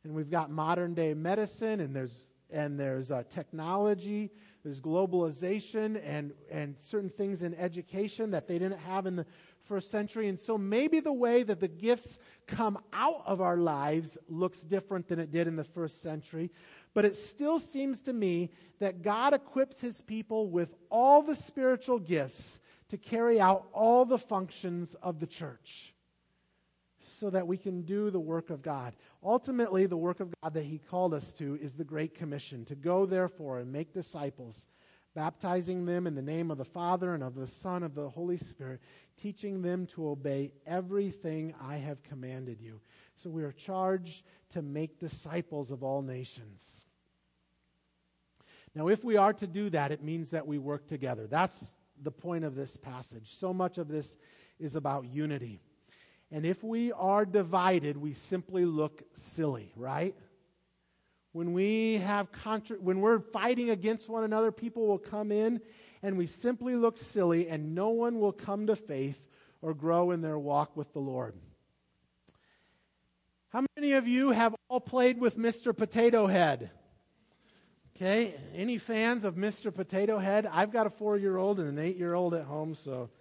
and 0.04 0.14
we've 0.14 0.30
got 0.30 0.52
modern 0.52 0.94
day 0.94 1.14
medicine, 1.14 1.80
and 1.80 1.96
there's, 1.96 2.28
and 2.52 2.78
there's 2.78 3.12
uh, 3.12 3.24
technology, 3.30 4.30
there's 4.62 4.82
globalization 4.82 6.02
and, 6.04 6.34
and 6.52 6.76
certain 6.82 7.10
things 7.10 7.44
in 7.44 7.56
education 7.56 8.32
that 8.32 8.50
they 8.50 8.60
didn't 8.60 8.80
have 8.80 9.06
in 9.06 9.16
the 9.16 9.26
first 9.62 9.90
century. 9.90 10.28
And 10.28 10.38
so 10.38 10.58
maybe 10.58 11.00
the 11.00 11.14
way 11.14 11.44
that 11.44 11.62
the 11.62 11.70
gifts 11.70 12.20
come 12.46 12.78
out 12.92 13.24
of 13.26 13.40
our 13.40 13.56
lives 13.56 14.18
looks 14.28 14.64
different 14.64 15.08
than 15.08 15.18
it 15.18 15.32
did 15.32 15.48
in 15.48 15.56
the 15.56 15.64
first 15.64 16.02
century. 16.02 16.52
But 16.94 17.06
it 17.06 17.16
still 17.16 17.58
seems 17.58 18.02
to 18.02 18.12
me 18.12 18.52
that 18.80 19.02
God 19.02 19.34
equips 19.34 19.80
his 19.80 20.02
people 20.02 20.50
with 20.50 20.76
all 20.92 21.22
the 21.22 21.36
spiritual 21.36 22.00
gifts 22.00 22.60
to 22.90 22.98
carry 22.98 23.40
out 23.40 23.66
all 23.72 24.04
the 24.04 24.18
functions 24.18 24.94
of 24.96 25.22
the 25.22 25.28
church 25.28 25.94
so 27.08 27.30
that 27.30 27.48
we 27.48 27.58
can 27.58 27.82
do 27.84 28.10
the 28.10 28.20
work 28.20 28.50
of 28.50 28.62
God. 28.62 28.96
Ultimately, 29.24 29.86
the 29.86 29.98
work 29.98 30.20
of 30.20 30.34
God 30.42 30.54
that 30.54 30.66
He 30.66 30.78
called 30.78 31.14
us 31.14 31.34
to 31.34 31.58
is 31.62 31.74
the 31.74 31.84
Great 31.84 32.14
Commission 32.14 32.66
to 32.66 32.76
go, 32.76 33.06
therefore, 33.06 33.60
and 33.60 33.72
make 33.72 33.94
disciples, 33.94 34.68
baptizing 35.16 35.86
them 35.86 36.06
in 36.06 36.16
the 36.16 36.22
name 36.22 36.52
of 36.52 36.58
the 36.58 36.66
Father 36.66 37.14
and 37.14 37.24
of 37.24 37.36
the 37.36 37.48
Son 37.48 37.84
of 37.84 37.96
the 37.96 38.10
Holy 38.10 38.38
Spirit, 38.38 38.82
teaching 39.16 39.62
them 39.62 39.86
to 39.88 40.10
obey 40.10 40.52
everything 40.66 41.54
I 41.62 41.78
have 41.78 42.04
commanded 42.04 42.62
you. 42.62 42.82
So 43.16 43.30
we 43.30 43.44
are 43.44 43.52
charged 43.52 44.24
to 44.50 44.62
make 44.62 45.00
disciples 45.00 45.72
of 45.72 45.84
all 45.84 46.02
nations. 46.02 46.86
Now, 48.76 48.90
if 48.90 49.04
we 49.04 49.18
are 49.18 49.34
to 49.34 49.48
do 49.48 49.72
that, 49.72 49.92
it 49.92 50.04
means 50.04 50.32
that 50.32 50.46
we 50.46 50.60
work 50.60 50.88
together. 50.88 51.26
That's 51.26 51.76
the 52.04 52.12
point 52.12 52.44
of 52.44 52.56
this 52.56 52.78
passage. 52.78 53.34
So 53.34 53.54
much 53.54 53.80
of 53.80 53.88
this 53.88 54.18
is 54.60 54.76
about 54.76 55.06
unity. 55.06 55.62
And 56.32 56.46
if 56.46 56.64
we 56.64 56.92
are 56.92 57.26
divided, 57.26 57.98
we 57.98 58.14
simply 58.14 58.66
look 58.66 59.02
silly, 59.14 59.72
right? 59.76 60.16
when 61.38 61.54
we 61.54 61.98
have 61.98 62.32
contra- 62.32 62.78
when 62.78 63.00
we're 63.00 63.20
fighting 63.20 63.70
against 63.70 64.10
one 64.10 64.24
another, 64.24 64.52
people 64.52 64.88
will 64.88 64.98
come 64.98 65.32
in 65.32 65.62
and 66.02 66.18
we 66.18 66.26
simply 66.26 66.76
look 66.76 66.98
silly 66.98 67.48
and 67.48 67.76
no 67.76 67.90
one 67.90 68.20
will 68.20 68.32
come 68.32 68.66
to 68.66 68.76
faith 68.76 69.24
or 69.62 69.76
grow 69.76 70.10
in 70.10 70.22
their 70.22 70.40
walk 70.40 70.76
with 70.76 70.92
the 70.94 71.00
Lord. 71.00 71.36
How 73.50 73.64
many 73.76 73.94
of 73.94 74.08
you 74.08 74.32
have 74.32 74.56
all 74.68 74.80
played 74.82 75.20
with 75.20 75.38
Mr. 75.38 75.78
Potato 75.78 76.26
Head? 76.26 76.72
Okay, 77.96 78.34
any 78.56 78.80
fans 78.80 79.24
of 79.24 79.36
Mr. 79.36 79.72
Potato 79.72 80.18
Head? 80.18 80.48
I've 80.48 80.72
got 80.72 80.88
a 80.88 80.90
four 80.90 81.18
year 81.18 81.38
old 81.38 81.60
and 81.60 81.70
an 81.70 81.78
eight 81.78 81.98
year 81.98 82.16
old 82.16 82.34
at 82.34 82.46
home, 82.46 82.74
so. 82.74 83.12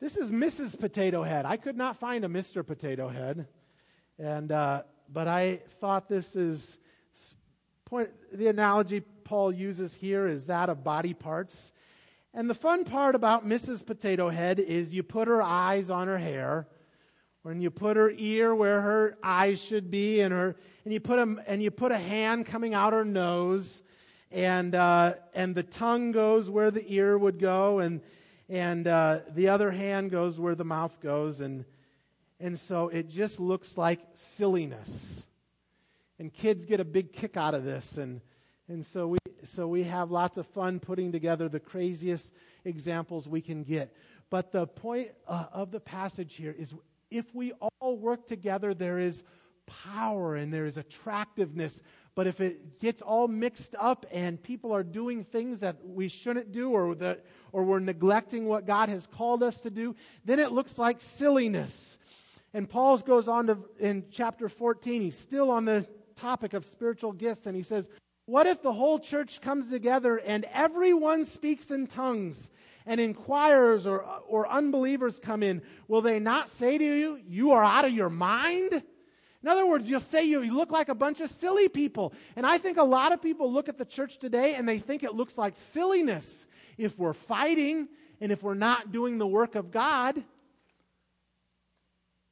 This 0.00 0.16
is 0.16 0.30
Mrs. 0.30 0.78
Potato 0.78 1.24
Head. 1.24 1.44
I 1.44 1.56
could 1.56 1.76
not 1.76 1.96
find 1.96 2.24
a 2.24 2.28
Mr. 2.28 2.64
Potato 2.64 3.08
Head. 3.08 3.48
And, 4.16 4.52
uh, 4.52 4.84
but 5.12 5.26
I 5.26 5.56
thought 5.80 6.08
this 6.08 6.36
is 6.36 6.78
point, 7.84 8.10
the 8.32 8.46
analogy 8.46 9.00
Paul 9.00 9.50
uses 9.50 9.96
here 9.96 10.28
is 10.28 10.46
that 10.46 10.68
of 10.68 10.84
body 10.84 11.14
parts. 11.14 11.72
And 12.32 12.48
the 12.48 12.54
fun 12.54 12.84
part 12.84 13.16
about 13.16 13.44
Mrs. 13.44 13.84
Potato 13.84 14.28
Head 14.28 14.60
is 14.60 14.94
you 14.94 15.02
put 15.02 15.26
her 15.26 15.42
eyes 15.42 15.90
on 15.90 16.06
her 16.06 16.18
hair, 16.18 16.68
and 17.44 17.60
you 17.60 17.70
put 17.70 17.96
her 17.96 18.12
ear 18.14 18.54
where 18.54 18.80
her 18.80 19.18
eyes 19.20 19.60
should 19.60 19.90
be, 19.90 20.20
and 20.20 20.32
her 20.32 20.54
and 20.84 20.94
you 20.94 21.00
put 21.00 21.18
a 21.18 21.36
and 21.48 21.60
you 21.60 21.72
put 21.72 21.90
a 21.90 21.98
hand 21.98 22.46
coming 22.46 22.74
out 22.74 22.92
her 22.92 23.04
nose, 23.04 23.82
and 24.30 24.74
uh, 24.74 25.14
and 25.34 25.54
the 25.54 25.62
tongue 25.62 26.12
goes 26.12 26.50
where 26.50 26.70
the 26.70 26.84
ear 26.86 27.16
would 27.16 27.38
go, 27.40 27.78
and 27.78 28.02
and 28.48 28.86
uh, 28.86 29.20
the 29.30 29.48
other 29.48 29.70
hand 29.70 30.10
goes 30.10 30.40
where 30.40 30.54
the 30.54 30.64
mouth 30.64 30.98
goes, 31.00 31.40
and 31.40 31.64
and 32.40 32.58
so 32.58 32.88
it 32.88 33.08
just 33.08 33.40
looks 33.40 33.76
like 33.76 34.00
silliness, 34.12 35.26
and 36.18 36.32
kids 36.32 36.64
get 36.64 36.80
a 36.80 36.84
big 36.84 37.12
kick 37.12 37.36
out 37.36 37.54
of 37.54 37.64
this, 37.64 37.98
and 37.98 38.20
and 38.68 38.84
so 38.84 39.08
we 39.08 39.18
so 39.44 39.68
we 39.68 39.84
have 39.84 40.10
lots 40.10 40.36
of 40.36 40.46
fun 40.46 40.80
putting 40.80 41.12
together 41.12 41.48
the 41.48 41.60
craziest 41.60 42.32
examples 42.64 43.28
we 43.28 43.40
can 43.40 43.62
get. 43.62 43.94
But 44.30 44.52
the 44.52 44.66
point 44.66 45.10
uh, 45.26 45.46
of 45.52 45.70
the 45.70 45.80
passage 45.80 46.34
here 46.34 46.54
is 46.56 46.74
if 47.10 47.34
we 47.34 47.52
all 47.80 47.96
work 47.96 48.26
together, 48.26 48.74
there 48.74 48.98
is 48.98 49.24
power 49.66 50.34
and 50.36 50.52
there 50.52 50.66
is 50.66 50.76
attractiveness. 50.76 51.82
But 52.14 52.26
if 52.26 52.40
it 52.40 52.80
gets 52.80 53.00
all 53.00 53.28
mixed 53.28 53.74
up 53.78 54.04
and 54.10 54.42
people 54.42 54.72
are 54.72 54.82
doing 54.82 55.24
things 55.24 55.60
that 55.60 55.76
we 55.84 56.08
shouldn't 56.08 56.52
do 56.52 56.70
or, 56.70 56.94
that, 56.96 57.24
or 57.52 57.64
we're 57.64 57.80
neglecting 57.80 58.46
what 58.46 58.66
God 58.66 58.88
has 58.88 59.06
called 59.06 59.42
us 59.42 59.60
to 59.62 59.70
do, 59.70 59.94
then 60.24 60.38
it 60.38 60.52
looks 60.52 60.78
like 60.78 61.00
silliness. 61.00 61.98
And 62.54 62.68
Paul 62.68 62.98
goes 62.98 63.28
on 63.28 63.46
to, 63.48 63.58
in 63.78 64.04
chapter 64.10 64.48
14, 64.48 65.02
he's 65.02 65.18
still 65.18 65.50
on 65.50 65.64
the 65.64 65.86
topic 66.16 66.54
of 66.54 66.64
spiritual 66.64 67.12
gifts, 67.12 67.46
and 67.46 67.54
he 67.54 67.62
says, 67.62 67.88
What 68.26 68.46
if 68.46 68.62
the 68.62 68.72
whole 68.72 68.98
church 68.98 69.40
comes 69.40 69.70
together 69.70 70.16
and 70.18 70.46
everyone 70.52 71.24
speaks 71.24 71.70
in 71.70 71.86
tongues? 71.86 72.50
and 72.88 73.02
inquirers 73.02 73.86
or, 73.86 74.00
or 74.26 74.48
unbelievers 74.48 75.20
come 75.20 75.42
in, 75.42 75.60
will 75.88 76.00
they 76.00 76.18
not 76.18 76.48
say 76.48 76.78
to 76.78 76.84
you, 76.84 77.20
You 77.28 77.52
are 77.52 77.62
out 77.62 77.84
of 77.84 77.92
your 77.92 78.08
mind? 78.08 78.82
In 79.42 79.48
other 79.48 79.66
words, 79.66 79.88
you'll 79.88 80.00
say 80.00 80.24
you, 80.24 80.42
you 80.42 80.56
look 80.56 80.72
like 80.72 80.88
a 80.88 80.94
bunch 80.94 81.20
of 81.20 81.30
silly 81.30 81.68
people. 81.68 82.12
And 82.34 82.44
I 82.44 82.58
think 82.58 82.76
a 82.76 82.82
lot 82.82 83.12
of 83.12 83.22
people 83.22 83.52
look 83.52 83.68
at 83.68 83.78
the 83.78 83.84
church 83.84 84.18
today 84.18 84.56
and 84.56 84.68
they 84.68 84.80
think 84.80 85.04
it 85.04 85.14
looks 85.14 85.38
like 85.38 85.54
silliness 85.54 86.47
if 86.78 86.98
we're 86.98 87.12
fighting 87.12 87.88
and 88.20 88.32
if 88.32 88.42
we're 88.42 88.54
not 88.54 88.92
doing 88.92 89.18
the 89.18 89.26
work 89.26 89.54
of 89.54 89.70
God. 89.70 90.22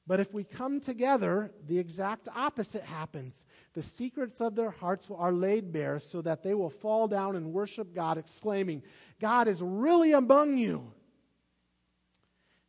But 0.06 0.20
if 0.20 0.32
we 0.32 0.44
come 0.44 0.80
together, 0.80 1.50
the 1.66 1.78
exact 1.78 2.28
opposite 2.34 2.84
happens. 2.84 3.44
The 3.74 3.82
secrets 3.82 4.40
of 4.40 4.54
their 4.54 4.70
hearts 4.70 5.08
are 5.14 5.32
laid 5.32 5.72
bare 5.72 5.98
so 5.98 6.22
that 6.22 6.44
they 6.44 6.54
will 6.54 6.70
fall 6.70 7.08
down 7.08 7.34
and 7.34 7.52
worship 7.52 7.92
God, 7.92 8.16
exclaiming, 8.16 8.82
God 9.20 9.48
is 9.48 9.60
really 9.60 10.12
among 10.12 10.58
you. 10.58 10.92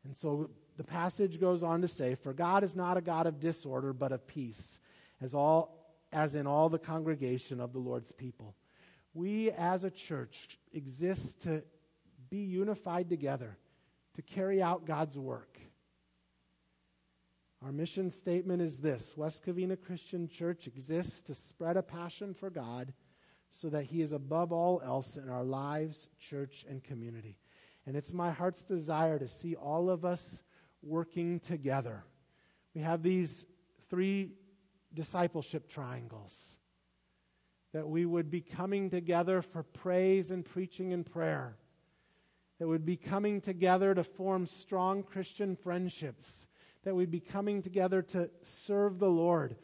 And 0.03 0.17
so 0.17 0.49
the 0.77 0.83
passage 0.83 1.39
goes 1.39 1.61
on 1.61 1.81
to 1.81 1.87
say, 1.87 2.15
For 2.15 2.33
God 2.33 2.63
is 2.63 2.75
not 2.75 2.97
a 2.97 3.01
God 3.01 3.27
of 3.27 3.39
disorder, 3.39 3.93
but 3.93 4.11
of 4.11 4.25
peace, 4.25 4.79
as, 5.21 5.35
all, 5.35 5.95
as 6.11 6.35
in 6.35 6.47
all 6.47 6.69
the 6.69 6.79
congregation 6.79 7.59
of 7.59 7.71
the 7.71 7.79
Lord's 7.79 8.11
people. 8.11 8.55
We 9.17 9.49
as 9.49 9.83
a 9.83 9.89
church 9.89 10.59
exist 10.73 11.41
to 11.41 11.63
be 12.29 12.43
unified 12.43 13.09
together, 13.09 13.57
to 14.13 14.21
carry 14.21 14.61
out 14.61 14.85
God's 14.85 15.17
work. 15.17 15.57
Our 17.65 17.71
mission 17.71 18.11
statement 18.11 18.61
is 18.61 18.77
this 18.77 19.17
West 19.17 19.43
Covina 19.43 19.75
Christian 19.75 20.27
Church 20.27 20.67
exists 20.67 21.21
to 21.21 21.33
spread 21.33 21.77
a 21.77 21.81
passion 21.81 22.35
for 22.35 22.51
God 22.51 22.93
so 23.49 23.69
that 23.69 23.85
He 23.85 24.03
is 24.03 24.11
above 24.11 24.51
all 24.51 24.83
else 24.85 25.17
in 25.17 25.29
our 25.29 25.43
lives, 25.43 26.09
church, 26.19 26.63
and 26.69 26.83
community. 26.83 27.39
And 27.87 27.95
it's 27.95 28.13
my 28.13 28.29
heart's 28.29 28.63
desire 28.63 29.17
to 29.17 29.27
see 29.27 29.55
all 29.55 29.89
of 29.89 30.05
us 30.05 30.43
working 30.83 31.39
together. 31.39 32.03
We 32.75 32.81
have 32.81 33.01
these 33.01 33.47
three 33.89 34.33
discipleship 34.93 35.67
triangles 35.67 36.59
that 37.77 37.87
we 37.87 38.07
would 38.07 38.31
be 38.31 38.41
coming 38.41 38.89
together 38.89 39.39
for 39.43 39.61
praise 39.61 40.31
and 40.31 40.43
preaching 40.43 40.93
and 40.93 41.05
prayer, 41.05 41.55
that 42.57 42.67
we'd 42.67 42.87
be 42.87 42.97
coming 42.97 43.39
together 43.39 43.93
to 43.93 44.03
form 44.03 44.47
strong 44.47 45.03
Christian 45.03 45.55
friendships 45.55 46.47
that 46.85 46.95
we'd 46.95 47.11
be 47.11 47.19
coming 47.19 47.61
together 47.61 48.01
to 48.01 48.31
serve 48.41 48.97
the 48.97 49.11
Lord. 49.11 49.55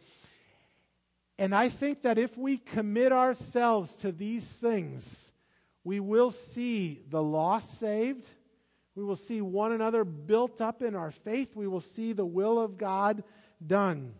And 1.39 1.55
I 1.55 1.69
think 1.69 2.03
that 2.03 2.19
if 2.19 2.37
we 2.37 2.57
commit 2.57 3.11
ourselves 3.11 3.95
to 3.95 4.11
these 4.11 4.45
things, 4.45 5.31
we 5.83 5.99
will 5.99 6.29
see 6.29 7.01
the 7.09 7.23
lost 7.23 7.79
saved. 7.79 8.27
We 8.93 9.03
will 9.03 9.15
see 9.15 9.41
one 9.41 9.71
another 9.71 10.03
built 10.03 10.61
up 10.61 10.83
in 10.83 10.93
our 10.93 11.09
faith. 11.09 11.55
We 11.55 11.67
will 11.67 11.79
see 11.79 12.13
the 12.13 12.27
will 12.27 12.59
of 12.59 12.77
God 12.77 13.23
done. 13.65 14.13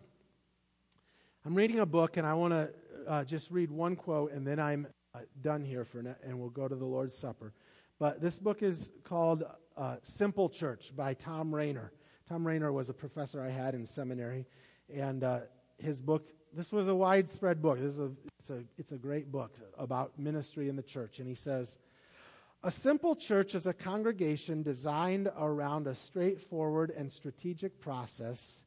I'm 1.46 1.54
reading 1.54 1.78
a 1.78 1.86
book, 1.86 2.16
and 2.16 2.26
I 2.26 2.34
want 2.34 2.54
to 2.54 2.70
uh, 3.06 3.24
just 3.24 3.50
read 3.50 3.70
one 3.70 3.96
quote, 3.96 4.32
and 4.32 4.46
then 4.46 4.58
I'm 4.58 4.86
uh, 5.14 5.20
done 5.40 5.64
here 5.64 5.84
for 5.84 6.02
now, 6.02 6.16
and 6.24 6.38
we'll 6.38 6.50
go 6.50 6.68
to 6.68 6.74
the 6.74 6.84
Lord's 6.84 7.16
Supper. 7.16 7.52
But 7.98 8.20
this 8.20 8.38
book 8.38 8.62
is 8.62 8.90
called 9.04 9.44
uh, 9.76 9.96
Simple 10.02 10.48
Church 10.48 10.92
by 10.94 11.14
Thom 11.14 11.54
Rainer. 11.54 11.92
Thom 12.28 12.46
Rainer 12.46 12.72
was 12.72 12.90
a 12.90 12.94
professor 12.94 13.42
I 13.42 13.50
had 13.50 13.74
in 13.74 13.86
seminary, 13.86 14.46
and 14.92 15.22
uh, 15.22 15.40
his 15.78 16.00
book, 16.00 16.30
this 16.52 16.72
was 16.72 16.88
a 16.88 16.94
widespread 16.94 17.62
book. 17.62 17.78
This 17.78 17.94
is 17.94 18.00
a, 18.00 18.10
it's, 18.38 18.50
a, 18.50 18.64
it's 18.78 18.92
a 18.92 18.98
great 18.98 19.30
book 19.30 19.56
about 19.78 20.18
ministry 20.18 20.68
in 20.68 20.76
the 20.76 20.82
church. 20.82 21.18
And 21.18 21.28
he 21.28 21.34
says, 21.34 21.78
A 22.62 22.70
simple 22.70 23.14
church 23.14 23.54
is 23.54 23.66
a 23.66 23.72
congregation 23.72 24.62
designed 24.62 25.30
around 25.38 25.86
a 25.86 25.94
straightforward 25.94 26.90
and 26.96 27.10
strategic 27.10 27.80
process 27.80 28.64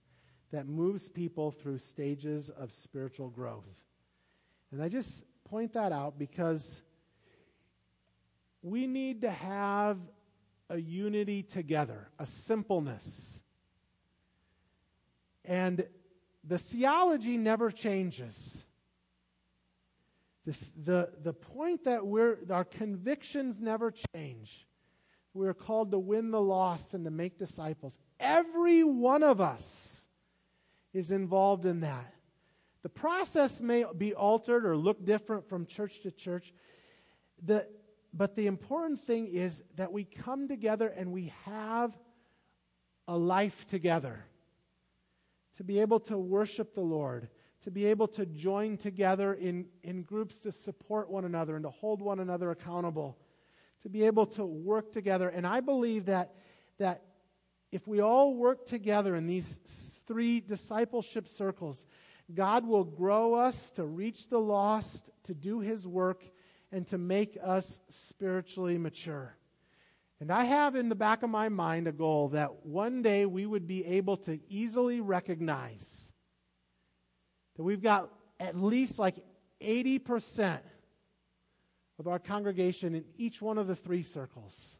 that 0.51 0.67
moves 0.67 1.09
people 1.09 1.51
through 1.51 1.77
stages 1.77 2.49
of 2.49 2.71
spiritual 2.71 3.29
growth. 3.29 3.86
And 4.71 4.81
I 4.81 4.89
just 4.89 5.23
point 5.45 5.73
that 5.73 5.91
out 5.91 6.19
because 6.19 6.81
we 8.61 8.87
need 8.87 9.21
to 9.21 9.31
have 9.31 9.97
a 10.69 10.77
unity 10.77 11.41
together, 11.43 12.09
a 12.19 12.25
simpleness. 12.25 13.41
And 15.45 15.85
the 16.43 16.57
theology 16.57 17.37
never 17.37 17.71
changes. 17.71 18.65
The, 20.45 20.55
the, 20.83 21.09
the 21.23 21.33
point 21.33 21.85
that 21.85 22.05
we're, 22.05 22.37
our 22.49 22.65
convictions 22.65 23.61
never 23.61 23.93
change. 24.13 24.65
We're 25.33 25.53
called 25.53 25.91
to 25.91 25.99
win 25.99 26.31
the 26.31 26.41
lost 26.41 26.93
and 26.93 27.05
to 27.05 27.11
make 27.11 27.37
disciples. 27.37 27.99
Every 28.19 28.83
one 28.83 29.23
of 29.23 29.39
us 29.39 30.07
is 30.93 31.11
involved 31.11 31.65
in 31.65 31.81
that. 31.81 32.13
The 32.83 32.89
process 32.89 33.61
may 33.61 33.85
be 33.97 34.13
altered 34.13 34.65
or 34.65 34.77
look 34.77 35.03
different 35.03 35.47
from 35.47 35.65
church 35.65 36.01
to 36.01 36.11
church. 36.11 36.53
The, 37.43 37.67
but 38.13 38.35
the 38.35 38.47
important 38.47 38.99
thing 39.01 39.27
is 39.27 39.63
that 39.75 39.91
we 39.91 40.03
come 40.03 40.47
together 40.47 40.87
and 40.87 41.11
we 41.11 41.33
have 41.45 41.97
a 43.07 43.17
life 43.17 43.65
together 43.65 44.25
to 45.57 45.63
be 45.63 45.79
able 45.79 45.99
to 46.01 46.17
worship 46.17 46.75
the 46.75 46.81
Lord, 46.81 47.29
to 47.61 47.71
be 47.71 47.85
able 47.87 48.07
to 48.09 48.25
join 48.25 48.77
together 48.77 49.33
in, 49.33 49.65
in 49.83 50.03
groups 50.03 50.39
to 50.39 50.51
support 50.51 51.09
one 51.09 51.25
another 51.25 51.55
and 51.55 51.63
to 51.63 51.69
hold 51.69 52.01
one 52.01 52.19
another 52.19 52.51
accountable, 52.51 53.17
to 53.81 53.89
be 53.89 54.05
able 54.05 54.25
to 54.27 54.45
work 54.45 54.91
together. 54.91 55.29
And 55.29 55.47
I 55.47 55.61
believe 55.61 56.05
that, 56.05 56.35
that 56.77 57.03
if 57.71 57.87
we 57.87 58.01
all 58.01 58.35
work 58.35 58.65
together 58.65 59.15
in 59.15 59.27
these 59.27 59.59
three 60.05 60.39
discipleship 60.39 61.27
circles, 61.27 61.85
God 62.33 62.65
will 62.65 62.83
grow 62.83 63.35
us 63.35 63.71
to 63.71 63.85
reach 63.85 64.29
the 64.29 64.39
lost, 64.39 65.09
to 65.23 65.33
do 65.33 65.59
his 65.59 65.87
work, 65.87 66.23
and 66.71 66.85
to 66.87 66.97
make 66.97 67.37
us 67.41 67.79
spiritually 67.89 68.77
mature. 68.77 69.37
And 70.19 70.31
I 70.31 70.43
have 70.43 70.75
in 70.75 70.89
the 70.89 70.95
back 70.95 71.23
of 71.23 71.29
my 71.29 71.49
mind 71.49 71.87
a 71.87 71.91
goal 71.91 72.29
that 72.29 72.65
one 72.65 73.01
day 73.01 73.25
we 73.25 73.45
would 73.45 73.67
be 73.67 73.85
able 73.85 74.17
to 74.17 74.39
easily 74.49 74.99
recognize 74.99 76.11
that 77.55 77.63
we've 77.63 77.81
got 77.81 78.09
at 78.39 78.59
least 78.59 78.99
like 78.99 79.15
80% 79.61 80.59
of 81.99 82.07
our 82.07 82.19
congregation 82.19 82.95
in 82.95 83.05
each 83.17 83.41
one 83.41 83.57
of 83.57 83.67
the 83.67 83.75
three 83.75 84.03
circles. 84.03 84.77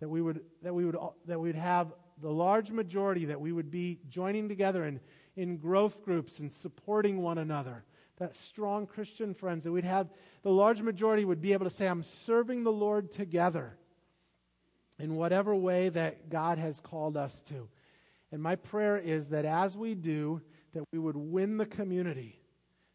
That 0.00 0.08
we 0.08 0.22
would, 0.22 0.40
that 0.62 0.74
we 0.74 0.84
would, 0.84 0.96
that 1.26 1.38
we 1.38 1.48
would 1.48 1.56
have 1.56 1.92
the 2.20 2.30
large 2.30 2.70
majority, 2.70 3.26
that 3.26 3.40
we 3.40 3.52
would 3.52 3.70
be 3.70 4.00
joining 4.08 4.48
together 4.48 4.84
in, 4.84 5.00
in 5.40 5.56
growth 5.56 6.04
groups 6.04 6.40
and 6.40 6.52
supporting 6.52 7.22
one 7.22 7.38
another. 7.38 7.84
That 8.18 8.36
strong 8.36 8.86
Christian 8.86 9.32
friends, 9.32 9.64
that 9.64 9.72
we'd 9.72 9.84
have 9.84 10.10
the 10.42 10.50
large 10.50 10.82
majority 10.82 11.24
would 11.24 11.40
be 11.40 11.52
able 11.54 11.64
to 11.64 11.70
say, 11.70 11.86
I'm 11.86 12.02
serving 12.02 12.64
the 12.64 12.72
Lord 12.72 13.10
together 13.10 13.76
in 14.98 15.16
whatever 15.16 15.54
way 15.54 15.88
that 15.88 16.28
God 16.28 16.58
has 16.58 16.80
called 16.80 17.16
us 17.16 17.40
to. 17.42 17.68
And 18.30 18.42
my 18.42 18.56
prayer 18.56 18.98
is 18.98 19.28
that 19.28 19.46
as 19.46 19.76
we 19.76 19.94
do, 19.94 20.42
that 20.74 20.84
we 20.92 20.98
would 20.98 21.16
win 21.16 21.56
the 21.56 21.66
community 21.66 22.40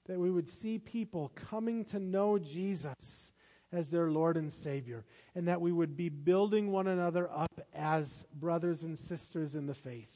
that 0.05 0.19
we 0.19 0.29
would 0.29 0.47
see 0.47 0.77
people 0.77 1.31
coming 1.35 1.83
to 1.85 1.99
know 1.99 2.37
Jesus 2.37 3.31
as 3.71 3.91
their 3.91 4.09
Lord 4.09 4.37
and 4.37 4.53
Savior, 4.53 5.03
and 5.33 5.47
that 5.47 5.59
we 5.59 5.71
would 5.71 5.97
be 5.97 6.09
building 6.09 6.71
one 6.71 6.87
another 6.87 7.29
up 7.31 7.67
as 7.73 8.25
brothers 8.33 8.83
and 8.83 8.97
sisters 8.97 9.55
in 9.55 9.65
the 9.65 9.73
faith. 9.73 10.14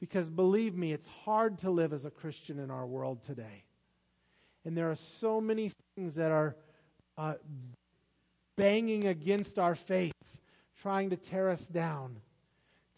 Because 0.00 0.30
believe 0.30 0.74
me, 0.76 0.92
it's 0.92 1.08
hard 1.08 1.58
to 1.58 1.70
live 1.70 1.92
as 1.92 2.04
a 2.04 2.10
Christian 2.10 2.58
in 2.58 2.70
our 2.70 2.86
world 2.86 3.22
today. 3.22 3.64
And 4.64 4.76
there 4.76 4.90
are 4.90 4.96
so 4.96 5.40
many 5.40 5.70
things 5.94 6.14
that 6.16 6.30
are 6.30 6.56
uh, 7.16 7.34
banging 8.56 9.06
against 9.06 9.58
our 9.58 9.74
faith, 9.74 10.12
trying 10.80 11.10
to 11.10 11.16
tear 11.16 11.50
us 11.50 11.68
down. 11.68 12.16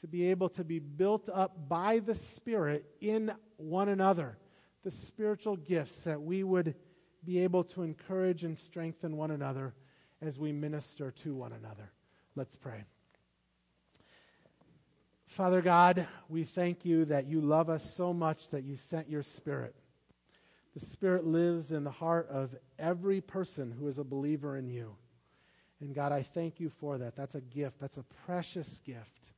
To 0.00 0.08
be 0.08 0.30
able 0.30 0.48
to 0.50 0.64
be 0.64 0.80
built 0.80 1.28
up 1.32 1.68
by 1.68 2.00
the 2.00 2.14
Spirit 2.14 2.84
in 3.00 3.32
one 3.56 3.88
another 3.88 4.36
the 4.82 4.90
spiritual 4.90 5.56
gifts 5.56 6.04
that 6.04 6.20
we 6.20 6.42
would 6.42 6.74
be 7.24 7.38
able 7.38 7.62
to 7.62 7.82
encourage 7.82 8.44
and 8.44 8.58
strengthen 8.58 9.16
one 9.16 9.30
another 9.30 9.74
as 10.20 10.38
we 10.38 10.52
minister 10.52 11.10
to 11.10 11.34
one 11.34 11.52
another. 11.52 11.92
Let's 12.34 12.56
pray. 12.56 12.84
Father 15.32 15.62
God, 15.62 16.06
we 16.28 16.44
thank 16.44 16.84
you 16.84 17.06
that 17.06 17.26
you 17.26 17.40
love 17.40 17.70
us 17.70 17.94
so 17.94 18.12
much 18.12 18.50
that 18.50 18.64
you 18.64 18.76
sent 18.76 19.08
your 19.08 19.22
Spirit. 19.22 19.74
The 20.74 20.80
Spirit 20.80 21.24
lives 21.24 21.72
in 21.72 21.84
the 21.84 21.90
heart 21.90 22.28
of 22.28 22.54
every 22.78 23.22
person 23.22 23.70
who 23.70 23.88
is 23.88 23.98
a 23.98 24.04
believer 24.04 24.58
in 24.58 24.68
you. 24.68 24.94
And 25.80 25.94
God, 25.94 26.12
I 26.12 26.22
thank 26.22 26.60
you 26.60 26.68
for 26.68 26.98
that. 26.98 27.16
That's 27.16 27.34
a 27.34 27.40
gift, 27.40 27.80
that's 27.80 27.96
a 27.96 28.04
precious 28.26 28.80
gift. 28.80 29.32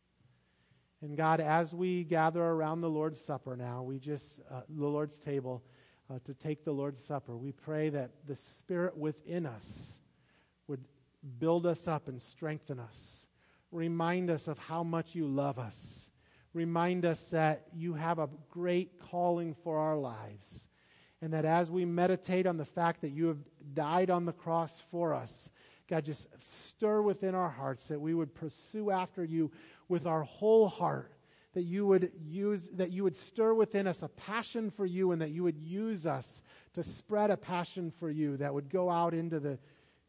And 1.00 1.16
God, 1.16 1.38
as 1.38 1.72
we 1.72 2.02
gather 2.02 2.42
around 2.42 2.80
the 2.80 2.90
Lord's 2.90 3.20
Supper 3.20 3.54
now, 3.54 3.84
we 3.84 4.00
just, 4.00 4.40
uh, 4.50 4.62
the 4.68 4.88
Lord's 4.88 5.20
table, 5.20 5.62
uh, 6.10 6.18
to 6.24 6.34
take 6.34 6.64
the 6.64 6.72
Lord's 6.72 7.04
Supper, 7.04 7.36
we 7.36 7.52
pray 7.52 7.88
that 7.90 8.10
the 8.26 8.34
Spirit 8.34 8.96
within 8.96 9.46
us 9.46 10.00
would 10.66 10.84
build 11.38 11.66
us 11.66 11.86
up 11.86 12.08
and 12.08 12.20
strengthen 12.20 12.80
us. 12.80 13.28
Remind 13.74 14.30
us 14.30 14.46
of 14.46 14.56
how 14.56 14.84
much 14.84 15.16
you 15.16 15.26
love 15.26 15.58
us. 15.58 16.12
Remind 16.52 17.04
us 17.04 17.30
that 17.30 17.66
you 17.74 17.94
have 17.94 18.20
a 18.20 18.28
great 18.48 19.00
calling 19.00 19.52
for 19.52 19.78
our 19.78 19.96
lives. 19.96 20.68
And 21.20 21.32
that 21.32 21.44
as 21.44 21.72
we 21.72 21.84
meditate 21.84 22.46
on 22.46 22.56
the 22.56 22.64
fact 22.64 23.00
that 23.00 23.10
you 23.10 23.26
have 23.26 23.38
died 23.74 24.10
on 24.10 24.26
the 24.26 24.32
cross 24.32 24.80
for 24.92 25.12
us, 25.12 25.50
God, 25.88 26.04
just 26.04 26.28
stir 26.40 27.02
within 27.02 27.34
our 27.34 27.50
hearts 27.50 27.88
that 27.88 28.00
we 28.00 28.14
would 28.14 28.32
pursue 28.32 28.92
after 28.92 29.24
you 29.24 29.50
with 29.88 30.06
our 30.06 30.22
whole 30.22 30.68
heart 30.68 31.10
that 31.54 31.62
you 31.62 31.86
would 31.86 32.10
use 32.20 32.68
that 32.74 32.90
you 32.90 33.04
would 33.04 33.16
stir 33.16 33.54
within 33.54 33.86
us 33.86 34.02
a 34.02 34.08
passion 34.08 34.70
for 34.70 34.84
you 34.84 35.12
and 35.12 35.22
that 35.22 35.30
you 35.30 35.44
would 35.44 35.56
use 35.56 36.04
us 36.04 36.42
to 36.72 36.82
spread 36.82 37.30
a 37.30 37.36
passion 37.36 37.92
for 37.92 38.10
you 38.10 38.36
that 38.36 38.52
would 38.52 38.68
go 38.68 38.90
out 38.90 39.14
into 39.14 39.38
the 39.38 39.56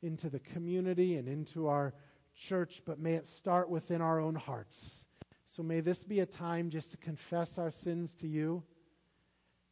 into 0.01 0.27
the 0.27 0.39
community 0.39 1.17
and 1.17 1.27
into 1.27 1.67
our 1.67 1.93
church 2.35 2.81
but 2.85 2.99
may 2.99 3.13
it 3.13 3.27
start 3.27 3.69
within 3.69 4.01
our 4.01 4.19
own 4.19 4.35
hearts 4.35 5.07
so 5.45 5.63
may 5.63 5.79
this 5.79 6.03
be 6.03 6.19
a 6.19 6.25
time 6.25 6.69
just 6.69 6.91
to 6.91 6.97
confess 6.97 7.57
our 7.57 7.71
sins 7.71 8.13
to 8.13 8.27
you 8.27 8.63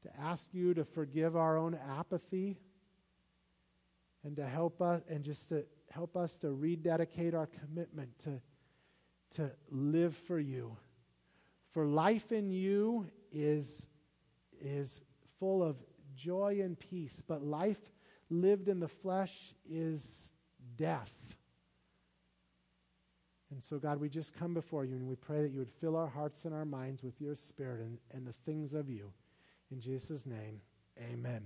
to 0.01 0.09
ask 0.19 0.53
you 0.53 0.73
to 0.73 0.83
forgive 0.83 1.35
our 1.35 1.57
own 1.57 1.77
apathy 1.97 2.57
and 4.23 4.35
to 4.35 4.45
help 4.45 4.81
us 4.81 5.01
and 5.09 5.23
just 5.23 5.49
to 5.49 5.65
help 5.91 6.15
us 6.15 6.37
to 6.37 6.51
rededicate 6.51 7.33
our 7.33 7.47
commitment 7.47 8.17
to 8.19 8.41
to 9.33 9.51
live 9.71 10.15
for 10.15 10.39
you. 10.39 10.77
For 11.71 11.85
life 11.85 12.31
in 12.31 12.51
you 12.51 13.07
is, 13.31 13.87
is 14.61 15.01
full 15.39 15.63
of 15.63 15.77
joy 16.15 16.59
and 16.61 16.79
peace, 16.79 17.23
but 17.27 17.43
life 17.43 17.91
lived 18.29 18.69
in 18.69 18.79
the 18.79 18.87
flesh 18.87 19.53
is 19.67 20.31
death. 20.75 21.32
And 23.53 23.61
so, 23.61 23.77
God, 23.77 23.99
we 23.99 24.09
just 24.09 24.33
come 24.33 24.55
before 24.55 24.83
you 24.83 24.95
and 24.95 25.07
we 25.07 25.15
pray 25.15 25.43
that 25.43 25.51
you 25.51 25.59
would 25.59 25.69
fill 25.69 25.95
our 25.95 26.07
hearts 26.07 26.45
and 26.45 26.55
our 26.55 26.65
minds 26.65 27.03
with 27.03 27.21
your 27.21 27.35
spirit 27.35 27.81
and, 27.81 27.99
and 28.11 28.25
the 28.25 28.33
things 28.33 28.73
of 28.73 28.89
you. 28.89 29.11
In 29.71 29.79
Jesus' 29.79 30.25
name, 30.25 30.59
amen. 30.99 31.43